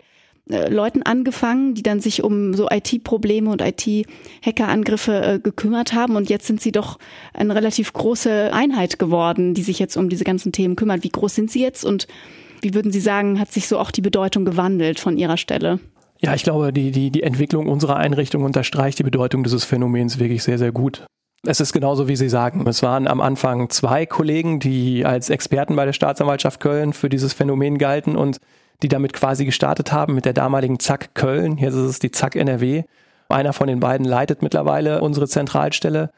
äh, 0.50 0.70
Leuten 0.70 1.04
angefangen, 1.04 1.74
die 1.74 1.84
dann 1.84 2.00
sich 2.00 2.24
um 2.24 2.54
so 2.54 2.68
IT-Probleme 2.70 3.50
und 3.50 3.62
IT-Hackerangriffe 3.62 5.22
äh, 5.22 5.40
gekümmert 5.40 5.94
haben. 5.94 6.16
Und 6.16 6.30
jetzt 6.30 6.48
sind 6.48 6.62
sie 6.62 6.72
doch 6.72 7.00
eine 7.34 7.56
relativ 7.56 7.94
große 7.94 8.52
Einheit 8.54 9.00
geworden, 9.00 9.54
die 9.54 9.64
sich 9.64 9.80
jetzt 9.80 9.96
um 9.96 10.10
diese 10.10 10.24
ganzen 10.24 10.52
Themen 10.52 10.76
kümmert. 10.76 11.04
Wie 11.04 11.10
groß 11.10 11.34
sind 11.34 11.52
sie 11.52 11.62
jetzt 11.62 11.86
und 11.86 12.08
wie 12.64 12.74
würden 12.74 12.94
Sie 12.94 13.02
sagen, 13.02 13.40
hat 13.40 13.52
sich 13.52 13.68
so 13.68 13.78
auch 13.78 13.92
die 13.92 14.02
Bedeutung 14.02 14.46
gewandelt 14.46 15.00
von 15.00 15.18
Ihrer 15.18 15.36
Stelle? 15.36 15.80
Ja, 16.22 16.34
ich 16.34 16.44
glaube, 16.44 16.72
die, 16.72 16.92
die, 16.92 17.12
die 17.12 17.24
Entwicklung 17.24 17.68
unserer 17.68 17.98
Einrichtung 17.98 18.44
unterstreicht 18.44 18.98
die 19.00 19.04
Bedeutung 19.04 19.44
dieses 19.44 19.66
Phänomens 19.66 20.18
wirklich 20.18 20.44
sehr, 20.44 20.58
sehr 20.58 20.72
gut. 20.72 21.06
Es 21.46 21.60
ist 21.60 21.74
genauso, 21.74 22.08
wie 22.08 22.16
Sie 22.16 22.30
sagen. 22.30 22.66
Es 22.66 22.82
waren 22.82 23.10
am 23.10 23.20
Anfang 23.20 23.70
zwei 23.70 24.06
Kollegen, 24.06 24.62
die 24.62 25.04
als 25.06 25.30
Experten 25.30 25.76
bei 25.76 25.84
der 25.84 25.92
Staatsanwaltschaft 25.92 26.62
Köln 26.62 26.94
für 26.94 27.10
dieses 27.10 27.34
Phänomen 27.34 27.78
galten 27.78 28.16
und 28.16 28.38
die 28.84 28.90
damit 28.90 29.14
quasi 29.14 29.46
gestartet 29.46 29.92
haben 29.92 30.14
mit 30.14 30.26
der 30.26 30.34
damaligen 30.34 30.80
Zack 30.80 31.16
Köln. 31.16 31.58
Jetzt 31.58 31.74
ist 31.74 31.90
es 31.90 32.00
die 32.00 32.12
Zack 32.12 32.36
NRW. 32.36 32.84
Einer 33.30 33.54
von 33.54 33.68
den 33.68 33.80
beiden 33.80 34.06
leitet 34.06 34.42
mittlerweile 34.42 35.02
unsere 35.02 35.28
Zentralstelle. 35.28 36.12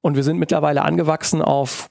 Und 0.00 0.16
wir 0.16 0.22
sind 0.22 0.38
mittlerweile 0.38 0.82
angewachsen 0.82 1.42
auf 1.42 1.90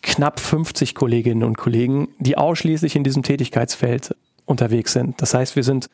knapp 0.00 0.40
50 0.40 0.94
Kolleginnen 0.94 1.44
und 1.44 1.58
Kollegen, 1.58 2.08
die 2.18 2.38
ausschließlich 2.38 2.96
in 2.96 3.04
diesem 3.04 3.22
Tätigkeitsfeld 3.22 4.16
unterwegs 4.46 4.92
sind. 4.92 5.20
Das 5.20 5.34
heißt, 5.34 5.56
wir 5.56 5.64
sind 5.64 5.88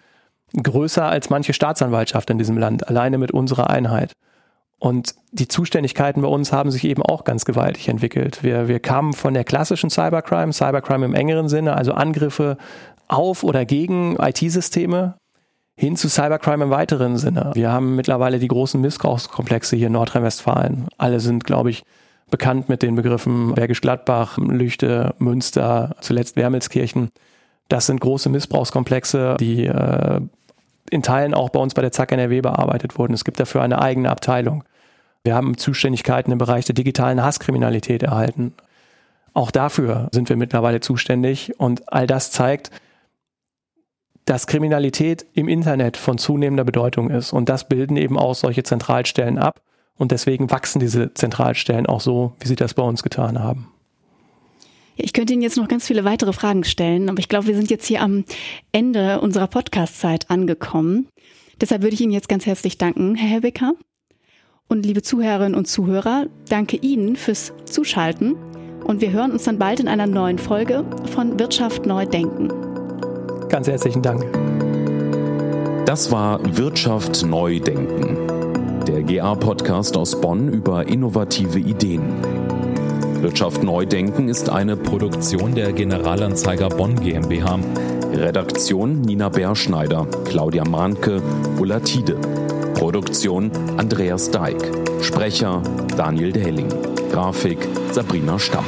größer 0.55 1.05
als 1.05 1.31
manche 1.31 1.53
Staatsanwaltschaft 1.53 2.31
in 2.31 2.39
diesem 2.39 2.57
Land, 2.57 2.89
alleine 2.89 3.19
mit 3.19 3.33
unserer 3.33 3.71
Einheit. 3.71 4.13
Und 4.81 5.15
die 5.33 5.49
Zuständigkeiten 5.49 6.23
bei 6.23 6.29
uns 6.29 6.53
haben 6.53 6.71
sich 6.71 6.85
eben 6.85 7.03
auch 7.03 7.25
ganz 7.25 7.45
gewaltig 7.45 7.89
entwickelt. 7.89 8.45
Wir, 8.45 8.69
wir 8.69 8.79
kamen 8.79 9.13
von 9.13 9.35
der 9.35 9.45
klassischen 9.45 9.91
Cybercrime, 9.91 10.53
Cybercrime 10.53 11.05
im 11.05 11.15
engeren 11.15 11.49
Sinne, 11.49 11.77
also 11.77 11.93
Angriffe 11.93 12.57
auf 13.09 13.43
oder 13.43 13.65
gegen 13.65 14.17
IT-Systeme, 14.17 15.15
hin 15.77 15.97
zu 15.97 16.09
Cybercrime 16.09 16.65
im 16.65 16.71
weiteren 16.71 17.17
Sinne. 17.17 17.53
Wir 17.55 17.71
haben 17.71 17.97
mittlerweile 17.97 18.39
die 18.39 18.49
großen 18.49 18.81
Missbrauchskomplexe 18.81 19.77
hier 19.77 19.87
in 19.87 19.93
Nordrhein-Westfalen. 19.93 20.89
Alle 20.99 21.21
sind, 21.21 21.45
glaube 21.45 21.71
ich, 21.71 21.85
bekannt 22.31 22.69
mit 22.69 22.83
den 22.83 22.95
Begriffen 22.95 23.55
Bergisch 23.55 23.81
Gladbach, 23.81 24.39
Lüchte, 24.39 25.15
Münster, 25.19 25.97
zuletzt 26.01 26.37
Wermelskirchen. 26.37 27.11
Das 27.69 27.87
sind 27.87 28.01
große 28.01 28.29
Missbrauchskomplexe, 28.29 29.37
die 29.39 29.67
äh, 29.67 30.21
in 30.91 31.03
Teilen 31.03 31.35
auch 31.35 31.51
bei 31.51 31.61
uns 31.61 31.75
bei 31.75 31.83
der 31.83 31.93
ZAK 31.93 32.13
NRW 32.13 32.41
bearbeitet 32.41 32.99
wurden. 32.99 33.15
Es 33.15 33.25
gibt 33.25 33.39
dafür 33.39 33.63
eine 33.63 33.81
eigene 33.81 34.11
Abteilung. 34.11 34.65
Wir 35.23 35.35
haben 35.35 35.57
Zuständigkeiten 35.57 36.33
im 36.33 36.39
Bereich 36.39 36.65
der 36.65 36.75
digitalen 36.75 37.23
Hasskriminalität 37.23 38.03
erhalten. 38.03 38.55
Auch 39.35 39.51
dafür 39.51 40.09
sind 40.13 40.29
wir 40.29 40.37
mittlerweile 40.37 40.81
zuständig 40.81 41.59
und 41.61 41.93
all 41.93 42.07
das 42.07 42.31
zeigt, 42.31 42.71
dass 44.29 44.47
Kriminalität 44.47 45.25
im 45.33 45.49
Internet 45.49 45.97
von 45.97 46.19
zunehmender 46.19 46.65
Bedeutung 46.65 47.09
ist. 47.09 47.33
Und 47.33 47.49
das 47.49 47.67
bilden 47.67 47.97
eben 47.97 48.19
auch 48.19 48.35
solche 48.35 48.63
Zentralstellen 48.63 49.39
ab. 49.39 49.63
Und 49.97 50.13
deswegen 50.13 50.51
wachsen 50.51 50.81
diese 50.81 51.15
Zentralstellen 51.15 51.87
auch 51.87 52.03
so, 52.03 52.35
wie 52.41 52.49
sie 52.49 52.55
das 52.55 52.75
bei 52.75 52.83
uns 52.83 53.03
getan 53.03 53.41
haben. 53.41 53.73
Ich 54.97 55.13
könnte 55.13 55.33
Ihnen 55.33 55.43
jetzt 55.43 55.57
noch 55.57 55.69
ganz 55.69 55.87
viele 55.87 56.05
weitere 56.05 56.33
Fragen 56.33 56.65
stellen, 56.65 57.09
aber 57.09 57.21
ich 57.21 57.29
glaube, 57.29 57.47
wir 57.47 57.55
sind 57.55 57.71
jetzt 57.71 57.87
hier 57.87 58.03
am 58.03 58.25
Ende 58.71 59.21
unserer 59.21 59.47
Podcast-Zeit 59.47 60.29
angekommen. 60.29 61.09
Deshalb 61.61 61.83
würde 61.83 61.95
ich 61.95 62.01
Ihnen 62.01 62.13
jetzt 62.13 62.29
ganz 62.29 62.47
herzlich 62.47 62.77
danken, 62.79 63.15
Herr 63.15 63.29
Helbecker. 63.29 63.73
Und 64.69 64.85
liebe 64.85 65.03
Zuhörerinnen 65.03 65.55
und 65.55 65.67
Zuhörer, 65.67 66.27
danke 66.49 66.77
Ihnen 66.77 67.17
fürs 67.17 67.55
Zuschalten. 67.65 68.35
Und 68.85 69.01
wir 69.01 69.11
hören 69.11 69.33
uns 69.33 69.45
dann 69.45 69.59
bald 69.59 69.81
in 69.81 69.89
einer 69.89 70.07
neuen 70.07 70.39
Folge 70.39 70.85
von 71.13 71.39
Wirtschaft 71.39 71.87
neu 71.87 72.05
denken. 72.05 72.68
Ganz 73.49 73.69
herzlichen 73.69 74.03
Dank. 74.03 74.25
Das 75.87 76.11
war 76.11 76.41
Wirtschaft 76.57 77.25
neu 77.25 77.61
denken 77.61 78.39
der 78.89 79.03
GA-Podcast 79.03 79.99
aus 79.99 80.19
Bonn 80.19 80.49
über 80.49 80.89
innovative 80.89 81.59
Ideen. 81.59 82.03
Wirtschaft 83.21 83.63
Neudenken 83.63 84.31
ist 84.31 84.49
eine 84.49 84.77
Produktion 84.77 85.55
der 85.55 85.73
Generalanzeiger 85.73 86.71
Bonn 86.71 86.95
GmbH. 86.95 87.59
Redaktion 88.15 89.03
Nina 89.03 89.29
Berschneider, 89.29 90.07
Claudia 90.25 90.65
Mahnke, 90.65 91.21
Ulla 91.61 91.81
Tiede. 91.81 92.17
Produktion 92.75 93.51
Andreas 93.77 94.31
Deik. 94.31 94.57
Sprecher 95.03 95.63
Daniel 95.97 96.33
Dehling. 96.33 96.69
Grafik 97.13 97.69
Sabrina 97.93 98.39
Stamp. 98.39 98.65